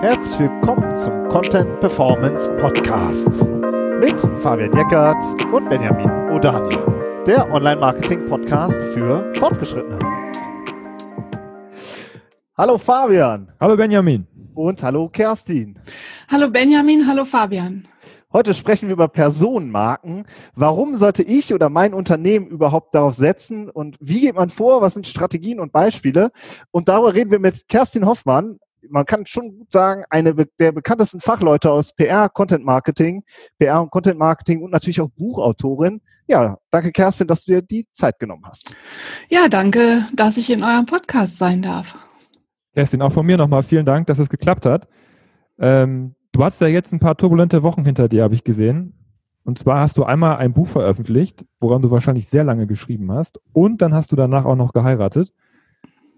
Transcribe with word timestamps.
Herzlich 0.00 0.48
willkommen 0.50 0.96
zum 0.96 1.28
Content 1.28 1.80
Performance 1.80 2.50
Podcast 2.56 3.46
mit 4.00 4.18
Fabian 4.40 4.74
Jeckert 4.74 5.22
und 5.52 5.68
Benjamin 5.68 6.10
Odani, 6.30 6.74
der 7.26 7.52
Online-Marketing-Podcast 7.52 8.82
für 8.94 9.30
Fortgeschrittene. 9.34 9.98
Hallo 12.56 12.78
Fabian. 12.78 13.52
Hallo 13.60 13.76
Benjamin. 13.76 14.26
Und 14.54 14.82
hallo 14.82 15.08
Kerstin. 15.08 15.78
Hallo 16.30 16.48
Benjamin, 16.48 17.06
hallo 17.06 17.24
Fabian. 17.24 17.86
Heute 18.32 18.54
sprechen 18.54 18.88
wir 18.88 18.92
über 18.92 19.08
Personenmarken. 19.08 20.24
Warum 20.54 20.94
sollte 20.94 21.24
ich 21.24 21.52
oder 21.52 21.68
mein 21.68 21.92
Unternehmen 21.92 22.46
überhaupt 22.46 22.94
darauf 22.94 23.14
setzen 23.14 23.68
und 23.68 23.96
wie 24.00 24.20
geht 24.20 24.36
man 24.36 24.50
vor? 24.50 24.82
Was 24.82 24.94
sind 24.94 25.08
Strategien 25.08 25.58
und 25.58 25.72
Beispiele? 25.72 26.30
Und 26.70 26.86
darüber 26.86 27.12
reden 27.12 27.32
wir 27.32 27.40
mit 27.40 27.66
Kerstin 27.66 28.06
Hoffmann. 28.06 28.60
Man 28.88 29.04
kann 29.04 29.26
schon 29.26 29.58
gut 29.58 29.72
sagen, 29.72 30.04
eine 30.10 30.32
der 30.60 30.70
bekanntesten 30.70 31.20
Fachleute 31.20 31.72
aus 31.72 31.92
PR, 31.92 32.28
Content 32.28 32.64
Marketing, 32.64 33.24
PR 33.58 33.82
und 33.82 33.90
Content 33.90 34.18
Marketing 34.18 34.62
und 34.62 34.70
natürlich 34.70 35.00
auch 35.00 35.10
Buchautorin. 35.10 36.00
Ja, 36.28 36.58
danke 36.70 36.92
Kerstin, 36.92 37.26
dass 37.26 37.44
du 37.44 37.54
dir 37.54 37.62
die 37.62 37.88
Zeit 37.92 38.20
genommen 38.20 38.44
hast. 38.46 38.72
Ja, 39.28 39.48
danke, 39.48 40.06
dass 40.14 40.36
ich 40.36 40.50
in 40.50 40.62
eurem 40.62 40.86
Podcast 40.86 41.38
sein 41.38 41.62
darf. 41.62 41.96
Kerstin, 42.74 43.02
auch 43.02 43.12
von 43.12 43.26
mir 43.26 43.36
nochmal 43.36 43.64
vielen 43.64 43.84
Dank, 43.84 44.06
dass 44.06 44.20
es 44.20 44.28
geklappt 44.28 44.66
hat. 44.66 44.86
Ähm, 45.58 46.14
Du 46.40 46.46
hast 46.46 46.58
ja 46.62 46.68
jetzt 46.68 46.90
ein 46.94 47.00
paar 47.00 47.18
turbulente 47.18 47.62
Wochen 47.62 47.84
hinter 47.84 48.08
dir, 48.08 48.22
habe 48.22 48.32
ich 48.34 48.44
gesehen. 48.44 48.94
Und 49.44 49.58
zwar 49.58 49.80
hast 49.80 49.98
du 49.98 50.04
einmal 50.04 50.38
ein 50.38 50.54
Buch 50.54 50.68
veröffentlicht, 50.68 51.44
woran 51.58 51.82
du 51.82 51.90
wahrscheinlich 51.90 52.30
sehr 52.30 52.44
lange 52.44 52.66
geschrieben 52.66 53.12
hast. 53.12 53.38
Und 53.52 53.82
dann 53.82 53.92
hast 53.92 54.10
du 54.10 54.16
danach 54.16 54.46
auch 54.46 54.56
noch 54.56 54.72
geheiratet. 54.72 55.34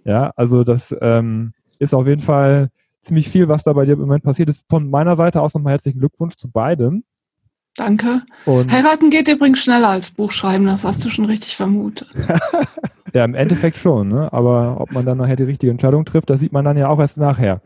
Ja, 0.05 0.33
also 0.37 0.62
das 0.62 0.95
ähm, 1.01 1.55
ist 1.81 1.93
auf 1.93 2.07
jeden 2.07 2.21
Fall 2.21 2.71
ziemlich 3.01 3.31
viel, 3.31 3.48
was 3.48 3.65
da 3.65 3.73
bei 3.73 3.85
dir 3.85 3.95
im 3.95 3.98
Moment 3.98 4.23
passiert 4.23 4.48
ist. 4.48 4.65
Von 4.70 4.91
meiner 4.91 5.17
Seite 5.17 5.43
aus 5.43 5.55
nochmal 5.55 5.73
herzlichen 5.73 5.98
Glückwunsch 5.98 6.37
zu 6.37 6.48
beidem. 6.48 7.03
Danke. 7.75 8.23
Und 8.47 8.70
Heiraten 8.70 9.11
geht 9.11 9.27
übrigens 9.27 9.59
schneller 9.59 9.89
als 9.89 10.12
Buchschreiben, 10.12 10.69
das 10.69 10.84
hast 10.84 11.05
du 11.05 11.11
schon 11.11 11.25
richtig 11.25 11.56
vermutet. 11.56 12.09
ja, 13.12 13.25
im 13.25 13.34
Endeffekt 13.34 13.77
schon, 13.77 14.11
ne? 14.11 14.33
aber 14.33 14.81
ob 14.81 14.93
man 14.93 15.05
dann 15.05 15.19
nachher 15.19 15.34
die 15.34 15.43
richtige 15.43 15.73
Entscheidung 15.73 16.05
trifft, 16.05 16.31
das 16.31 16.39
sieht 16.39 16.53
man 16.53 16.65
dann 16.65 16.77
ja 16.77 16.87
auch 16.87 17.00
erst 17.00 17.17
nachher. 17.17 17.61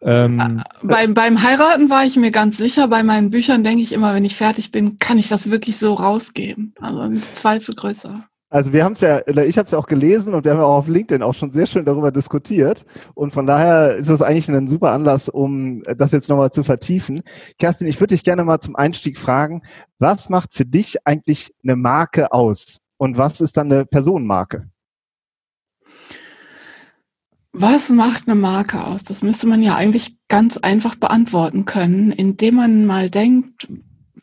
Ähm, 0.00 0.38
äh, 0.38 0.62
beim, 0.82 1.14
beim 1.14 1.42
Heiraten 1.42 1.90
war 1.90 2.04
ich 2.04 2.16
mir 2.16 2.30
ganz 2.30 2.56
sicher. 2.56 2.88
Bei 2.88 3.02
meinen 3.02 3.30
Büchern 3.30 3.64
denke 3.64 3.82
ich 3.82 3.92
immer, 3.92 4.14
wenn 4.14 4.24
ich 4.24 4.36
fertig 4.36 4.70
bin, 4.70 4.98
kann 4.98 5.18
ich 5.18 5.28
das 5.28 5.50
wirklich 5.50 5.76
so 5.76 5.94
rausgeben. 5.94 6.74
Also 6.80 7.00
ein 7.00 7.22
Zweifel 7.34 7.74
größer. 7.74 8.24
Also 8.50 8.72
wir 8.72 8.82
haben 8.82 8.94
es 8.94 9.02
ja, 9.02 9.20
ich 9.26 9.58
habe 9.58 9.66
es 9.66 9.72
ja 9.72 9.78
auch 9.78 9.86
gelesen 9.86 10.32
und 10.32 10.44
wir 10.44 10.52
haben 10.52 10.58
ja 10.58 10.64
auch 10.64 10.78
auf 10.78 10.88
LinkedIn 10.88 11.22
auch 11.22 11.34
schon 11.34 11.50
sehr 11.50 11.66
schön 11.66 11.84
darüber 11.84 12.10
diskutiert. 12.10 12.86
Und 13.14 13.32
von 13.32 13.46
daher 13.46 13.96
ist 13.96 14.08
es 14.08 14.22
eigentlich 14.22 14.48
ein 14.48 14.68
super 14.68 14.92
Anlass, 14.92 15.28
um 15.28 15.82
das 15.82 16.12
jetzt 16.12 16.30
nochmal 16.30 16.50
zu 16.50 16.62
vertiefen. 16.62 17.20
Kerstin, 17.58 17.88
ich 17.88 18.00
würde 18.00 18.14
dich 18.14 18.24
gerne 18.24 18.44
mal 18.44 18.58
zum 18.58 18.74
Einstieg 18.74 19.18
fragen, 19.18 19.62
was 19.98 20.30
macht 20.30 20.54
für 20.54 20.64
dich 20.64 20.96
eigentlich 21.06 21.52
eine 21.62 21.76
Marke 21.76 22.32
aus? 22.32 22.78
Und 22.96 23.18
was 23.18 23.40
ist 23.40 23.56
dann 23.56 23.70
eine 23.70 23.84
Personenmarke? 23.84 24.68
Was 27.60 27.88
macht 27.88 28.28
eine 28.28 28.38
Marke 28.38 28.84
aus? 28.84 29.02
Das 29.02 29.20
müsste 29.20 29.48
man 29.48 29.64
ja 29.64 29.74
eigentlich 29.74 30.16
ganz 30.28 30.58
einfach 30.58 30.94
beantworten 30.94 31.64
können, 31.64 32.12
indem 32.12 32.54
man 32.54 32.86
mal 32.86 33.10
denkt, 33.10 33.66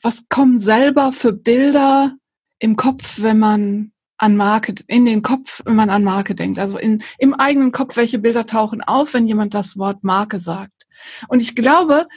was 0.01 0.29
kommen 0.29 0.57
selber 0.57 1.11
für 1.11 1.33
Bilder 1.33 2.13
im 2.59 2.77
Kopf, 2.77 3.21
wenn 3.21 3.37
man 3.37 3.91
an 4.17 4.37
Marke, 4.37 4.75
in 4.87 5.03
den 5.03 5.21
Kopf, 5.21 5.61
wenn 5.65 5.75
man 5.75 5.89
an 5.89 6.05
Marke 6.05 6.33
denkt. 6.33 6.59
Also 6.59 6.77
in, 6.77 7.03
im 7.17 7.33
eigenen 7.33 7.73
Kopf, 7.73 7.97
welche 7.97 8.19
Bilder 8.19 8.45
tauchen 8.45 8.81
auf, 8.81 9.13
wenn 9.13 9.27
jemand 9.27 9.53
das 9.53 9.77
Wort 9.77 10.05
Marke 10.05 10.39
sagt. 10.39 10.87
Und 11.27 11.41
ich 11.41 11.57
glaube, 11.57 12.07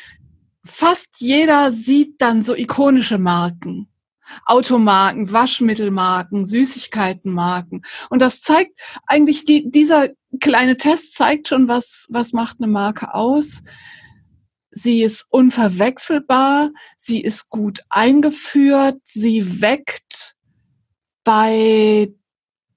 fast 0.65 1.17
jeder 1.19 1.73
sieht 1.73 2.21
dann 2.21 2.45
so 2.45 2.55
ikonische 2.55 3.19
Marken. 3.19 3.88
Automarken, 4.45 5.33
Waschmittelmarken, 5.33 6.47
Süßigkeitenmarken. 6.47 7.83
Und 8.11 8.21
das 8.21 8.41
zeigt 8.41 8.79
eigentlich, 9.07 9.45
die, 9.45 9.71
dieser 9.71 10.09
kleine 10.41 10.77
Test 10.77 11.15
zeigt 11.15 11.49
schon, 11.49 11.69
was, 11.69 12.07
was 12.11 12.33
macht 12.33 12.59
eine 12.61 12.71
Marke 12.71 13.15
aus. 13.15 13.63
Sie 14.71 15.03
ist 15.03 15.27
unverwechselbar, 15.31 16.71
sie 16.97 17.21
ist 17.21 17.49
gut 17.49 17.81
eingeführt, 17.89 19.01
sie 19.03 19.61
weckt 19.61 20.37
bei 21.25 22.13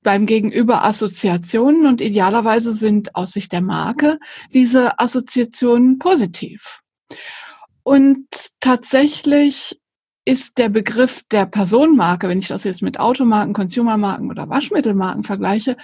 beim 0.03 0.25
Gegenüber 0.25 0.83
Assoziationen 0.83 1.85
und 1.85 2.01
idealerweise 2.01 2.73
sind 2.73 3.15
aus 3.15 3.33
Sicht 3.33 3.51
der 3.51 3.61
Marke 3.61 4.17
diese 4.53 4.99
Assoziationen 4.99 5.99
positiv. 5.99 6.81
Und 7.83 8.27
tatsächlich 8.59 9.80
ist 10.25 10.57
der 10.57 10.69
Begriff 10.69 11.23
der 11.31 11.45
Personenmarke, 11.45 12.27
wenn 12.27 12.39
ich 12.39 12.47
das 12.47 12.63
jetzt 12.63 12.81
mit 12.81 12.99
Automarken, 12.99 13.53
Consumermarken 13.53 14.29
oder 14.29 14.49
Waschmittelmarken 14.49 15.23
vergleiche, 15.23 15.77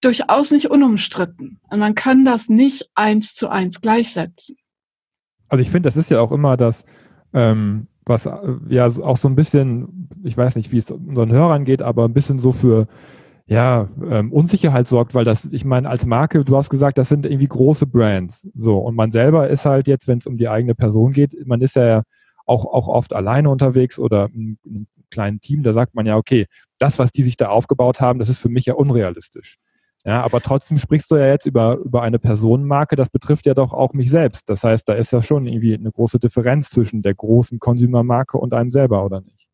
durchaus 0.00 0.50
nicht 0.50 0.70
unumstritten. 0.70 1.60
Und 1.70 1.78
man 1.78 1.94
kann 1.94 2.24
das 2.24 2.48
nicht 2.48 2.90
eins 2.94 3.34
zu 3.34 3.48
eins 3.48 3.80
gleichsetzen. 3.80 4.56
Also 5.48 5.62
ich 5.62 5.70
finde, 5.70 5.88
das 5.88 5.96
ist 5.96 6.10
ja 6.10 6.20
auch 6.20 6.32
immer 6.32 6.56
das, 6.56 6.84
ähm, 7.32 7.86
was 8.04 8.26
äh, 8.26 8.38
ja 8.68 8.86
auch 8.86 9.16
so 9.16 9.28
ein 9.28 9.36
bisschen, 9.36 10.08
ich 10.24 10.36
weiß 10.36 10.56
nicht, 10.56 10.72
wie 10.72 10.78
es 10.78 10.90
unseren 10.90 11.32
Hörern 11.32 11.64
geht, 11.64 11.82
aber 11.82 12.04
ein 12.04 12.14
bisschen 12.14 12.38
so 12.38 12.52
für 12.52 12.86
ja, 13.46 13.88
ähm, 14.08 14.32
Unsicherheit 14.32 14.88
sorgt, 14.88 15.14
weil 15.14 15.24
das, 15.24 15.52
ich 15.52 15.66
meine, 15.66 15.88
als 15.88 16.06
Marke, 16.06 16.44
du 16.44 16.56
hast 16.56 16.70
gesagt, 16.70 16.96
das 16.96 17.10
sind 17.10 17.26
irgendwie 17.26 17.46
große 17.46 17.86
Brands. 17.86 18.48
So, 18.56 18.78
und 18.78 18.94
man 18.94 19.10
selber 19.10 19.50
ist 19.50 19.66
halt 19.66 19.86
jetzt, 19.86 20.08
wenn 20.08 20.18
es 20.18 20.26
um 20.26 20.38
die 20.38 20.48
eigene 20.48 20.74
Person 20.74 21.12
geht, 21.12 21.46
man 21.46 21.60
ist 21.60 21.76
ja 21.76 22.04
auch, 22.46 22.64
auch 22.64 22.88
oft 22.88 23.12
alleine 23.12 23.50
unterwegs 23.50 23.98
oder 23.98 24.28
in 24.32 24.58
einem 24.64 24.86
kleinen 25.10 25.40
Team, 25.40 25.62
da 25.62 25.72
sagt 25.72 25.94
man 25.94 26.06
ja, 26.06 26.16
okay, 26.16 26.46
das, 26.78 26.98
was 26.98 27.12
die 27.12 27.22
sich 27.22 27.36
da 27.36 27.48
aufgebaut 27.48 28.00
haben, 28.00 28.18
das 28.18 28.28
ist 28.28 28.38
für 28.38 28.48
mich 28.48 28.66
ja 28.66 28.74
unrealistisch. 28.74 29.58
Ja, 30.06 30.22
aber 30.22 30.42
trotzdem 30.42 30.76
sprichst 30.76 31.10
du 31.10 31.16
ja 31.16 31.28
jetzt 31.28 31.46
über, 31.46 31.76
über 31.76 32.02
eine 32.02 32.18
Personenmarke, 32.18 32.94
das 32.94 33.08
betrifft 33.08 33.46
ja 33.46 33.54
doch 33.54 33.72
auch 33.72 33.94
mich 33.94 34.10
selbst. 34.10 34.48
Das 34.50 34.62
heißt, 34.62 34.86
da 34.86 34.92
ist 34.92 35.12
ja 35.12 35.22
schon 35.22 35.46
irgendwie 35.46 35.72
eine 35.74 35.90
große 35.90 36.18
Differenz 36.18 36.68
zwischen 36.68 37.00
der 37.00 37.14
großen 37.14 37.58
Konsumermarke 37.58 38.36
und 38.36 38.52
einem 38.52 38.70
selber, 38.70 39.02
oder 39.02 39.22
nicht? 39.22 39.48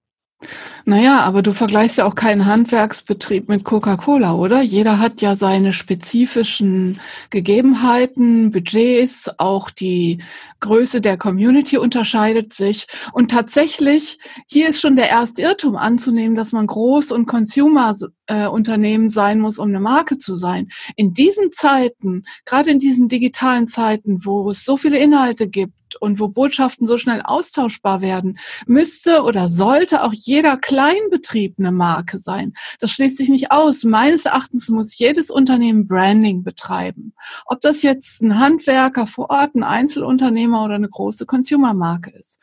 Naja, 0.85 1.21
aber 1.21 1.43
du 1.43 1.53
vergleichst 1.53 1.99
ja 1.99 2.07
auch 2.07 2.15
keinen 2.15 2.47
Handwerksbetrieb 2.47 3.49
mit 3.49 3.65
Coca-Cola, 3.65 4.35
oder? 4.35 4.63
Jeder 4.63 4.99
hat 4.99 5.21
ja 5.21 5.37
seine 5.37 5.73
spezifischen 5.73 7.01
Gegebenheiten, 7.31 8.51
Budgets, 8.51 9.31
auch 9.39 9.71
die 9.71 10.23
Größe 10.61 11.01
der 11.01 11.17
Community 11.17 11.77
unterscheidet 11.77 12.55
sich. 12.55 12.87
Und 13.13 13.31
tatsächlich, 13.31 14.19
hier 14.47 14.69
ist 14.71 14.81
schon 14.81 14.97
der 14.97 15.09
erste 15.09 15.43
Irrtum 15.43 15.77
anzunehmen, 15.77 16.37
dass 16.37 16.53
man 16.53 16.67
Groß- 16.67 17.13
und 17.13 17.27
Consumer-Unternehmen 17.27 19.09
sein 19.11 19.41
muss, 19.41 19.59
um 19.59 19.69
eine 19.69 19.81
Marke 19.81 20.19
zu 20.19 20.35
sein. 20.35 20.69
In 20.97 21.13
diesen 21.13 21.53
Zeiten, 21.53 22.25
gerade 22.45 22.71
in 22.71 22.79
diesen 22.79 23.09
digitalen 23.09 23.69
Zeiten, 23.69 24.25
wo 24.25 24.51
es 24.51 24.65
so 24.65 24.77
viele 24.77 24.99
Inhalte 24.99 25.49
gibt, 25.49 25.75
und 25.99 26.21
wo 26.21 26.29
Botschaften 26.29 26.87
so 26.87 26.99
schnell 26.99 27.23
austauschbar 27.25 28.01
werden, 28.01 28.39
müsste 28.67 29.23
oder 29.23 29.49
sollte 29.49 30.05
auch 30.05 30.13
jeder 30.13 30.57
Kleinbetrieb 30.71 31.57
eine 31.59 31.73
Marke 31.73 32.21
sein. 32.21 32.53
Das 32.79 32.93
schließt 32.93 33.17
sich 33.17 33.29
nicht 33.29 33.51
aus. 33.51 33.83
Meines 33.83 34.25
Erachtens 34.25 34.69
muss 34.69 34.97
jedes 34.97 35.29
Unternehmen 35.29 35.89
Branding 35.89 36.45
betreiben. 36.45 37.13
Ob 37.47 37.61
das 37.61 37.83
jetzt 37.83 38.23
ein 38.23 38.39
Handwerker 38.39 39.09
vor 39.09 39.31
Ort, 39.31 39.57
ein 39.57 39.65
Einzelunternehmer 39.65 40.65
oder 40.65 40.77
eine 40.77 40.89
große 40.89 41.27
Consumermarke 41.27 42.11
ist. 42.17 42.41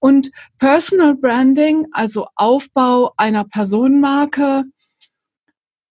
Und 0.00 0.32
Personal 0.58 1.14
Branding, 1.14 1.86
also 1.92 2.26
Aufbau 2.34 3.12
einer 3.16 3.44
Personenmarke, 3.44 4.64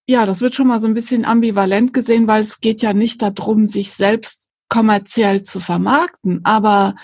ja, 0.08 0.26
das 0.26 0.42
wird 0.42 0.56
schon 0.56 0.68
mal 0.68 0.82
so 0.82 0.88
ein 0.88 0.94
bisschen 0.94 1.24
ambivalent 1.24 1.94
gesehen, 1.94 2.28
weil 2.28 2.44
es 2.44 2.60
geht 2.60 2.82
ja 2.82 2.92
nicht 2.92 3.22
darum, 3.22 3.66
sich 3.66 3.94
selbst 3.94 4.46
kommerziell 4.68 5.44
zu 5.44 5.62
vermarkten, 5.62 6.42
aber 6.44 6.96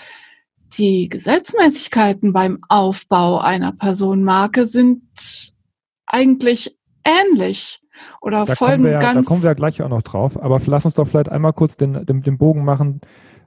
die 0.78 1.08
Gesetzmäßigkeiten 1.08 2.32
beim 2.32 2.58
Aufbau 2.68 3.38
einer 3.38 3.72
Personenmarke 3.72 4.66
sind 4.66 5.02
eigentlich 6.06 6.76
ähnlich 7.04 7.80
oder 8.20 8.44
da 8.44 8.54
folgen 8.54 8.86
ja, 8.86 8.98
ganz. 8.98 9.14
Da 9.14 9.22
kommen 9.22 9.42
wir 9.42 9.50
ja 9.50 9.54
gleich 9.54 9.82
auch 9.82 9.88
noch 9.88 10.02
drauf. 10.02 10.40
Aber 10.42 10.60
lass 10.66 10.84
uns 10.84 10.94
doch 10.94 11.06
vielleicht 11.06 11.28
einmal 11.28 11.52
kurz 11.52 11.76
den, 11.76 12.04
den, 12.06 12.22
den 12.22 12.38
Bogen 12.38 12.64
machen. 12.64 13.00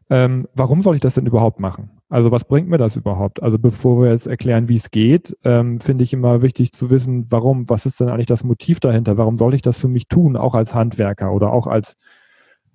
Ähm, 0.10 0.48
warum 0.54 0.82
soll 0.82 0.96
ich 0.96 1.02
das 1.02 1.16
denn 1.16 1.26
überhaupt 1.26 1.60
machen? 1.60 1.92
Also 2.08 2.32
was 2.32 2.46
bringt 2.46 2.70
mir 2.70 2.78
das 2.78 2.96
überhaupt? 2.96 3.44
Also 3.44 3.60
bevor 3.60 4.02
wir 4.02 4.12
jetzt 4.12 4.26
erklären, 4.26 4.70
wie 4.70 4.78
es 4.78 4.90
geht, 4.90 5.36
ähm, 5.44 5.82
finde 5.82 6.06
ich 6.06 6.14
immer 6.14 6.42
wichtig 6.42 6.72
zu 6.72 6.90
wissen, 6.90 7.26
warum, 7.30 7.70
was 7.70 7.86
ist 7.86 8.00
denn 8.00 8.08
eigentlich 8.08 8.28
das 8.28 8.46
Motiv 8.46 8.80
dahinter? 8.80 9.18
Warum 9.18 9.38
soll 9.38 9.54
ich 9.54 9.62
das 9.62 9.78
für 9.78 9.90
mich 9.90 10.08
tun, 10.08 10.38
auch 10.38 10.56
als 10.56 10.74
Handwerker 10.74 11.34
oder 11.34 11.52
auch 11.52 11.68
als 11.68 11.98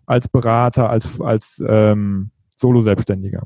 als 0.06 0.28
Berater, 0.28 0.90
als, 0.90 1.20
als 1.20 1.62
ähm, 1.66 2.30
Solo-Selbstständiger. 2.56 3.44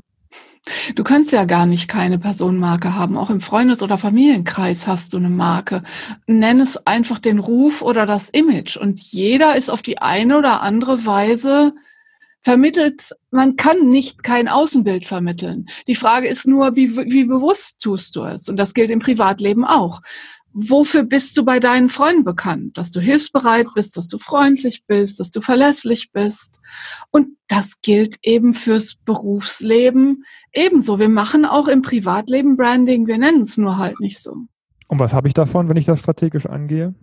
Du 0.95 1.03
kannst 1.03 1.31
ja 1.31 1.45
gar 1.45 1.65
nicht 1.65 1.87
keine 1.87 2.19
Personenmarke 2.19 2.95
haben. 2.95 3.17
Auch 3.17 3.29
im 3.29 3.41
Freundes- 3.41 3.81
oder 3.81 3.97
Familienkreis 3.97 4.87
hast 4.87 5.13
du 5.13 5.17
eine 5.17 5.29
Marke. 5.29 5.83
Nenn 6.25 6.59
es 6.59 6.87
einfach 6.87 7.19
den 7.19 7.39
Ruf 7.39 7.81
oder 7.81 8.05
das 8.05 8.29
Image. 8.29 8.77
Und 8.77 8.99
jeder 8.99 9.55
ist 9.55 9.69
auf 9.69 9.81
die 9.81 9.99
eine 9.99 10.37
oder 10.37 10.61
andere 10.61 11.05
Weise 11.05 11.73
vermittelt, 12.47 13.13
man 13.29 13.57
kann 13.57 13.89
nicht 13.89 14.23
kein 14.23 14.47
Außenbild 14.47 15.05
vermitteln. 15.05 15.67
Die 15.87 15.95
Frage 15.95 16.29
ist 16.29 16.47
nur, 16.47 16.77
wie, 16.77 16.95
wie 16.95 17.25
bewusst 17.25 17.81
tust 17.81 18.15
du 18.15 18.23
es? 18.23 18.47
Und 18.47 18.55
das 18.55 18.73
gilt 18.73 18.89
im 18.89 18.99
Privatleben 18.99 19.65
auch. 19.65 20.01
Wofür 20.53 21.03
bist 21.03 21.37
du 21.37 21.45
bei 21.45 21.59
deinen 21.59 21.89
Freunden 21.89 22.23
bekannt? 22.23 22.77
Dass 22.77 22.89
du 22.91 22.99
hilfsbereit 22.99 23.67
bist, 23.75 23.95
dass 23.95 24.07
du 24.07 24.17
freundlich 24.17 24.85
bist, 24.87 25.19
dass 25.19 25.29
du 25.29 25.41
verlässlich 25.41 26.11
bist. 26.11 26.59
Und 27.11 27.37
das 27.47 27.81
gilt 27.81 28.17
eben 28.23 28.53
fürs 28.53 28.95
Berufsleben 28.95 30.23
ebenso. 30.53 30.99
Wir 30.99 31.09
machen 31.09 31.45
auch 31.45 31.67
im 31.67 31.81
Privatleben 31.81 32.57
Branding, 32.57 33.07
wir 33.07 33.17
nennen 33.17 33.41
es 33.41 33.57
nur 33.57 33.77
halt 33.77 33.99
nicht 33.99 34.19
so. 34.19 34.35
Und 34.87 34.99
was 34.99 35.13
habe 35.13 35.27
ich 35.27 35.33
davon, 35.33 35.69
wenn 35.69 35.77
ich 35.77 35.85
das 35.85 35.99
strategisch 35.99 36.45
angehe? 36.45 36.95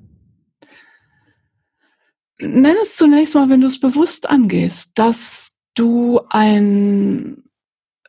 Nenn 2.41 2.77
es 2.83 2.97
zunächst 2.97 3.35
mal, 3.35 3.49
wenn 3.49 3.61
du 3.61 3.69
es 3.69 3.79
bewusst 3.79 4.29
angehst, 4.29 4.93
dass 4.99 5.57
du 5.75 6.21
ein 6.31 7.45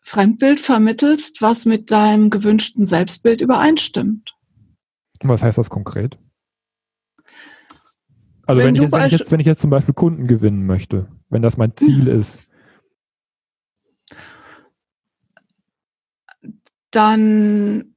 Fremdbild 0.04 0.60
vermittelst, 0.60 1.42
was 1.42 1.66
mit 1.66 1.92
deinem 1.92 2.30
gewünschten 2.30 2.88
Selbstbild 2.88 3.42
übereinstimmt. 3.42 4.35
Was 5.24 5.44
heißt 5.44 5.58
das 5.58 5.70
konkret? 5.70 6.18
Also 8.46 8.64
wenn, 8.64 8.76
wenn, 8.76 8.76
ich 8.76 8.82
jetzt, 8.82 8.92
wenn, 8.92 9.06
ich 9.06 9.12
jetzt, 9.12 9.32
wenn 9.32 9.40
ich 9.40 9.46
jetzt 9.48 9.62
zum 9.62 9.70
Beispiel 9.70 9.94
Kunden 9.94 10.28
gewinnen 10.28 10.66
möchte, 10.66 11.08
wenn 11.30 11.42
das 11.42 11.58
mein 11.58 11.76
Ziel 11.76 12.08
ist. 12.08 12.44
Dann, 16.92 17.96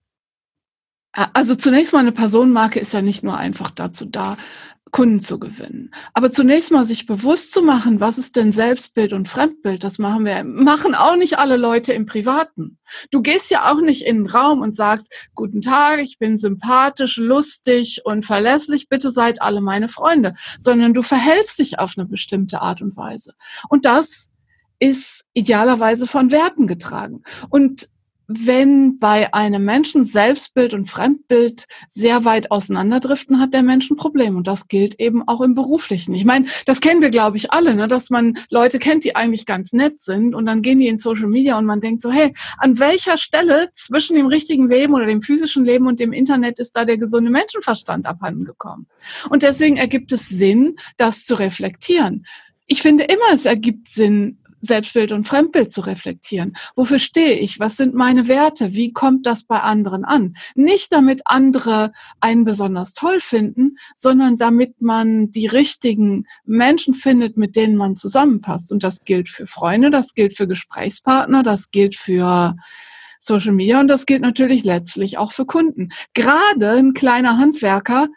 also 1.12 1.54
zunächst 1.54 1.92
mal 1.92 2.00
eine 2.00 2.12
Personenmarke 2.12 2.80
ist 2.80 2.92
ja 2.92 3.02
nicht 3.02 3.22
nur 3.22 3.36
einfach 3.36 3.70
dazu 3.70 4.06
da, 4.06 4.36
Kunden 4.90 5.20
zu 5.20 5.38
gewinnen. 5.38 5.92
Aber 6.14 6.30
zunächst 6.30 6.70
mal 6.70 6.86
sich 6.86 7.06
bewusst 7.06 7.52
zu 7.52 7.62
machen, 7.62 8.00
was 8.00 8.18
ist 8.18 8.36
denn 8.36 8.52
Selbstbild 8.52 9.12
und 9.12 9.28
Fremdbild, 9.28 9.84
das 9.84 9.98
machen 9.98 10.24
wir, 10.24 10.44
machen 10.44 10.94
auch 10.94 11.16
nicht 11.16 11.38
alle 11.38 11.56
Leute 11.56 11.92
im 11.92 12.06
Privaten. 12.06 12.78
Du 13.10 13.22
gehst 13.22 13.50
ja 13.50 13.70
auch 13.70 13.80
nicht 13.80 14.02
in 14.02 14.18
den 14.18 14.26
Raum 14.26 14.60
und 14.60 14.74
sagst, 14.74 15.12
guten 15.34 15.60
Tag, 15.60 16.00
ich 16.00 16.18
bin 16.18 16.38
sympathisch, 16.38 17.16
lustig 17.16 18.02
und 18.04 18.24
verlässlich, 18.24 18.88
bitte 18.88 19.10
seid 19.10 19.42
alle 19.42 19.60
meine 19.60 19.88
Freunde, 19.88 20.34
sondern 20.58 20.94
du 20.94 21.02
verhältst 21.02 21.58
dich 21.58 21.78
auf 21.78 21.94
eine 21.96 22.06
bestimmte 22.06 22.62
Art 22.62 22.82
und 22.82 22.96
Weise. 22.96 23.34
Und 23.68 23.84
das 23.84 24.30
ist 24.80 25.24
idealerweise 25.34 26.06
von 26.06 26.30
Werten 26.30 26.66
getragen. 26.66 27.22
Und 27.50 27.88
wenn 28.28 28.98
bei 28.98 29.32
einem 29.32 29.64
Menschen 29.64 30.04
Selbstbild 30.04 30.74
und 30.74 30.90
Fremdbild 30.90 31.66
sehr 31.88 32.26
weit 32.26 32.50
auseinanderdriften, 32.50 33.40
hat 33.40 33.54
der 33.54 33.62
Mensch 33.62 33.90
ein 33.90 33.96
Problem. 33.96 34.36
Und 34.36 34.46
das 34.46 34.68
gilt 34.68 35.00
eben 35.00 35.26
auch 35.26 35.40
im 35.40 35.54
Beruflichen. 35.54 36.14
Ich 36.14 36.26
meine, 36.26 36.44
das 36.66 36.80
kennen 36.80 37.00
wir, 37.00 37.08
glaube 37.08 37.38
ich, 37.38 37.50
alle, 37.52 37.74
ne? 37.74 37.88
dass 37.88 38.10
man 38.10 38.38
Leute 38.50 38.78
kennt, 38.78 39.04
die 39.04 39.16
eigentlich 39.16 39.46
ganz 39.46 39.72
nett 39.72 40.02
sind 40.02 40.34
und 40.34 40.44
dann 40.44 40.60
gehen 40.60 40.78
die 40.78 40.88
in 40.88 40.98
Social 40.98 41.26
Media 41.26 41.56
und 41.56 41.64
man 41.64 41.80
denkt 41.80 42.02
so, 42.02 42.12
hey, 42.12 42.34
an 42.58 42.78
welcher 42.78 43.16
Stelle 43.16 43.70
zwischen 43.72 44.14
dem 44.14 44.26
richtigen 44.26 44.68
Leben 44.68 44.92
oder 44.92 45.06
dem 45.06 45.22
physischen 45.22 45.64
Leben 45.64 45.86
und 45.86 45.98
dem 45.98 46.12
Internet 46.12 46.58
ist 46.58 46.76
da 46.76 46.84
der 46.84 46.98
gesunde 46.98 47.30
Menschenverstand 47.30 48.06
abhanden 48.06 48.44
gekommen? 48.44 48.86
Und 49.30 49.42
deswegen 49.42 49.78
ergibt 49.78 50.12
es 50.12 50.28
Sinn, 50.28 50.76
das 50.98 51.24
zu 51.24 51.34
reflektieren. 51.34 52.26
Ich 52.66 52.82
finde 52.82 53.04
immer, 53.04 53.32
es 53.32 53.46
ergibt 53.46 53.88
Sinn, 53.88 54.38
Selbstbild 54.60 55.12
und 55.12 55.26
Fremdbild 55.26 55.72
zu 55.72 55.80
reflektieren. 55.82 56.56
Wofür 56.76 56.98
stehe 56.98 57.34
ich? 57.34 57.60
Was 57.60 57.76
sind 57.76 57.94
meine 57.94 58.28
Werte? 58.28 58.74
Wie 58.74 58.92
kommt 58.92 59.26
das 59.26 59.44
bei 59.44 59.60
anderen 59.60 60.04
an? 60.04 60.36
Nicht 60.54 60.92
damit 60.92 61.22
andere 61.24 61.92
einen 62.20 62.44
besonders 62.44 62.94
toll 62.94 63.20
finden, 63.20 63.78
sondern 63.94 64.36
damit 64.36 64.80
man 64.80 65.30
die 65.30 65.46
richtigen 65.46 66.26
Menschen 66.44 66.94
findet, 66.94 67.36
mit 67.36 67.56
denen 67.56 67.76
man 67.76 67.96
zusammenpasst. 67.96 68.72
Und 68.72 68.82
das 68.82 69.04
gilt 69.04 69.28
für 69.28 69.46
Freunde, 69.46 69.90
das 69.90 70.14
gilt 70.14 70.36
für 70.36 70.48
Gesprächspartner, 70.48 71.42
das 71.42 71.70
gilt 71.70 71.96
für 71.96 72.56
Social 73.20 73.52
Media 73.52 73.80
und 73.80 73.88
das 73.88 74.06
gilt 74.06 74.22
natürlich 74.22 74.64
letztlich 74.64 75.18
auch 75.18 75.32
für 75.32 75.46
Kunden. 75.46 75.90
Gerade 76.14 76.70
ein 76.70 76.94
kleiner 76.94 77.38
Handwerker 77.38 78.08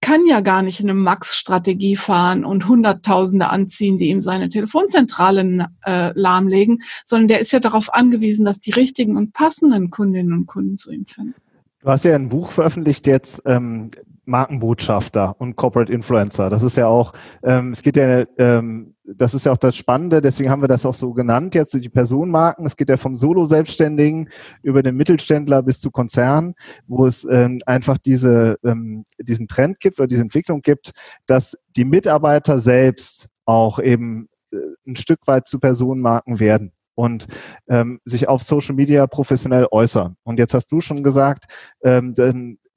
kann 0.00 0.26
ja 0.26 0.40
gar 0.40 0.62
nicht 0.62 0.80
eine 0.80 0.94
Max-Strategie 0.94 1.96
fahren 1.96 2.44
und 2.44 2.68
Hunderttausende 2.68 3.50
anziehen, 3.50 3.96
die 3.96 4.08
ihm 4.08 4.22
seine 4.22 4.48
Telefonzentralen 4.48 5.66
äh, 5.84 6.12
lahmlegen, 6.14 6.80
sondern 7.04 7.28
der 7.28 7.40
ist 7.40 7.52
ja 7.52 7.60
darauf 7.60 7.92
angewiesen, 7.92 8.44
dass 8.44 8.60
die 8.60 8.70
richtigen 8.70 9.16
und 9.16 9.32
passenden 9.32 9.90
Kundinnen 9.90 10.32
und 10.32 10.46
Kunden 10.46 10.76
zu 10.76 10.90
ihm 10.92 11.06
finden. 11.06 11.34
Du 11.80 11.88
hast 11.88 12.04
ja 12.04 12.14
ein 12.14 12.28
Buch 12.28 12.50
veröffentlicht 12.50 13.06
jetzt, 13.06 13.42
ähm, 13.44 13.90
Markenbotschafter 14.28 15.34
und 15.40 15.56
Corporate 15.56 15.92
Influencer. 15.92 16.50
Das 16.50 16.62
ist 16.62 16.76
ja 16.76 16.86
auch, 16.86 17.12
ähm, 17.42 17.72
es 17.72 17.82
geht 17.82 17.96
ja, 17.96 18.24
ähm, 18.38 18.94
das 19.04 19.34
ist 19.34 19.46
ja 19.46 19.52
auch 19.52 19.58
das 19.58 19.74
Spannende, 19.74 20.20
deswegen 20.20 20.50
haben 20.50 20.62
wir 20.62 20.68
das 20.68 20.84
auch 20.84 20.94
so 20.94 21.14
genannt, 21.14 21.54
jetzt 21.54 21.74
die 21.74 21.88
Personenmarken. 21.88 22.66
Es 22.66 22.76
geht 22.76 22.90
ja 22.90 22.98
vom 22.98 23.16
Solo-Selbstständigen 23.16 24.28
über 24.62 24.82
den 24.82 24.96
Mittelständler 24.96 25.62
bis 25.62 25.80
zu 25.80 25.90
Konzernen, 25.90 26.54
wo 26.86 27.06
es 27.06 27.26
ähm, 27.30 27.58
einfach 27.66 27.98
diese, 27.98 28.58
ähm, 28.64 29.04
diesen 29.18 29.48
Trend 29.48 29.80
gibt 29.80 29.98
oder 29.98 30.06
diese 30.06 30.22
Entwicklung 30.22 30.60
gibt, 30.60 30.92
dass 31.26 31.56
die 31.76 31.84
Mitarbeiter 31.84 32.58
selbst 32.58 33.28
auch 33.46 33.78
eben 33.78 34.28
äh, 34.52 34.58
ein 34.86 34.96
Stück 34.96 35.26
weit 35.26 35.46
zu 35.46 35.58
Personenmarken 35.58 36.38
werden 36.38 36.72
und 36.94 37.28
ähm, 37.68 38.00
sich 38.04 38.28
auf 38.28 38.42
Social 38.42 38.74
Media 38.74 39.06
professionell 39.06 39.68
äußern. 39.70 40.16
Und 40.24 40.38
jetzt 40.38 40.52
hast 40.52 40.70
du 40.72 40.80
schon 40.80 41.04
gesagt, 41.04 41.44
ähm, 41.82 42.12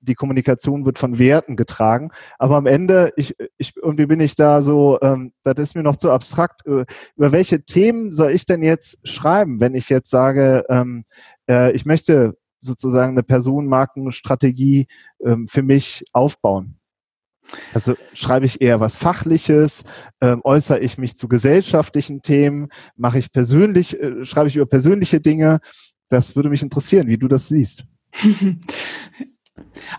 die 0.02 0.16
Kommunikation 0.16 0.86
wird 0.86 1.00
von 1.00 1.20
Werten 1.20 1.56
getragen. 1.56 2.12
Aber 2.38 2.58
am 2.58 2.66
Ende, 2.66 3.14
ich, 3.16 3.36
ich, 3.58 3.76
irgendwie 3.78 4.08
bin 4.08 4.20
ich 4.20 4.36
da 4.36 4.62
so, 4.62 5.00
ähm, 5.02 5.34
das 5.44 5.60
ist 5.60 5.76
mir 5.76 5.84
noch 5.84 5.96
zu 5.96 6.12
abstrakt. 6.12 6.66
Über, 6.66 6.86
über 7.16 7.32
welche 7.32 7.64
Themen 7.64 8.12
soll 8.12 8.32
ich 8.32 8.46
denn 8.46 8.64
jetzt 8.64 9.00
schreiben, 9.08 9.60
wenn 9.60 9.76
ich 9.76 9.90
jetzt 9.90 10.10
sage, 10.10 10.66
ähm, 10.70 11.06
äh, 11.50 11.72
ich 11.72 11.86
möchte 11.86 12.38
sozusagen 12.60 13.14
eine 13.14 13.24
Personenmarkenstrategie 13.24 14.88
ähm, 15.24 15.48
für 15.48 15.64
mich 15.64 16.04
aufbauen? 16.14 16.78
Also 17.74 17.96
schreibe 18.14 18.46
ich 18.46 18.62
eher 18.62 18.80
was 18.80 18.98
Fachliches, 18.98 19.84
äh, 20.20 20.36
äußere 20.44 20.80
ich 20.80 20.98
mich 20.98 21.18
zu 21.18 21.28
gesellschaftlichen 21.28 22.22
Themen, 22.22 22.70
mache 22.96 23.20
ich 23.20 23.32
persönlich, 23.32 24.00
äh, 24.00 24.24
schreibe 24.24 24.48
ich 24.48 24.56
über 24.56 24.66
persönliche 24.66 25.20
Dinge. 25.20 25.60
Das 26.10 26.36
würde 26.36 26.50
mich 26.50 26.62
interessieren, 26.62 27.08
wie 27.08 27.18
du 27.18 27.28
das 27.28 27.48
siehst. 27.48 27.86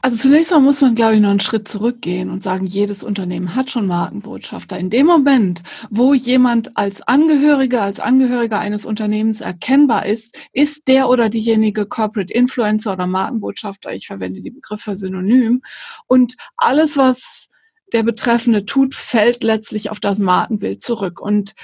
Also 0.00 0.16
zunächst 0.16 0.50
mal 0.50 0.60
muss 0.60 0.80
man, 0.80 0.94
glaube 0.94 1.14
ich, 1.14 1.20
noch 1.20 1.30
einen 1.30 1.40
Schritt 1.40 1.68
zurückgehen 1.68 2.30
und 2.30 2.42
sagen, 2.42 2.66
jedes 2.66 3.04
Unternehmen 3.04 3.54
hat 3.54 3.70
schon 3.70 3.86
Markenbotschafter. 3.86 4.78
In 4.78 4.90
dem 4.90 5.06
Moment, 5.06 5.62
wo 5.90 6.14
jemand 6.14 6.76
als 6.76 7.02
Angehöriger, 7.02 7.82
als 7.82 8.00
Angehöriger 8.00 8.58
eines 8.58 8.86
Unternehmens 8.86 9.40
erkennbar 9.40 10.06
ist, 10.06 10.38
ist 10.52 10.88
der 10.88 11.08
oder 11.08 11.28
diejenige 11.28 11.86
Corporate 11.86 12.32
Influencer 12.32 12.94
oder 12.94 13.06
Markenbotschafter. 13.06 13.94
Ich 13.94 14.06
verwende 14.06 14.40
die 14.40 14.50
Begriffe 14.50 14.96
synonym. 14.96 15.62
Und 16.06 16.36
alles, 16.56 16.96
was 16.96 17.48
der 17.92 18.02
Betreffende 18.02 18.64
tut, 18.64 18.94
fällt 18.94 19.42
letztlich 19.44 19.90
auf 19.90 20.00
das 20.00 20.18
Markenbild 20.18 20.82
zurück. 20.82 21.20
Und 21.20 21.54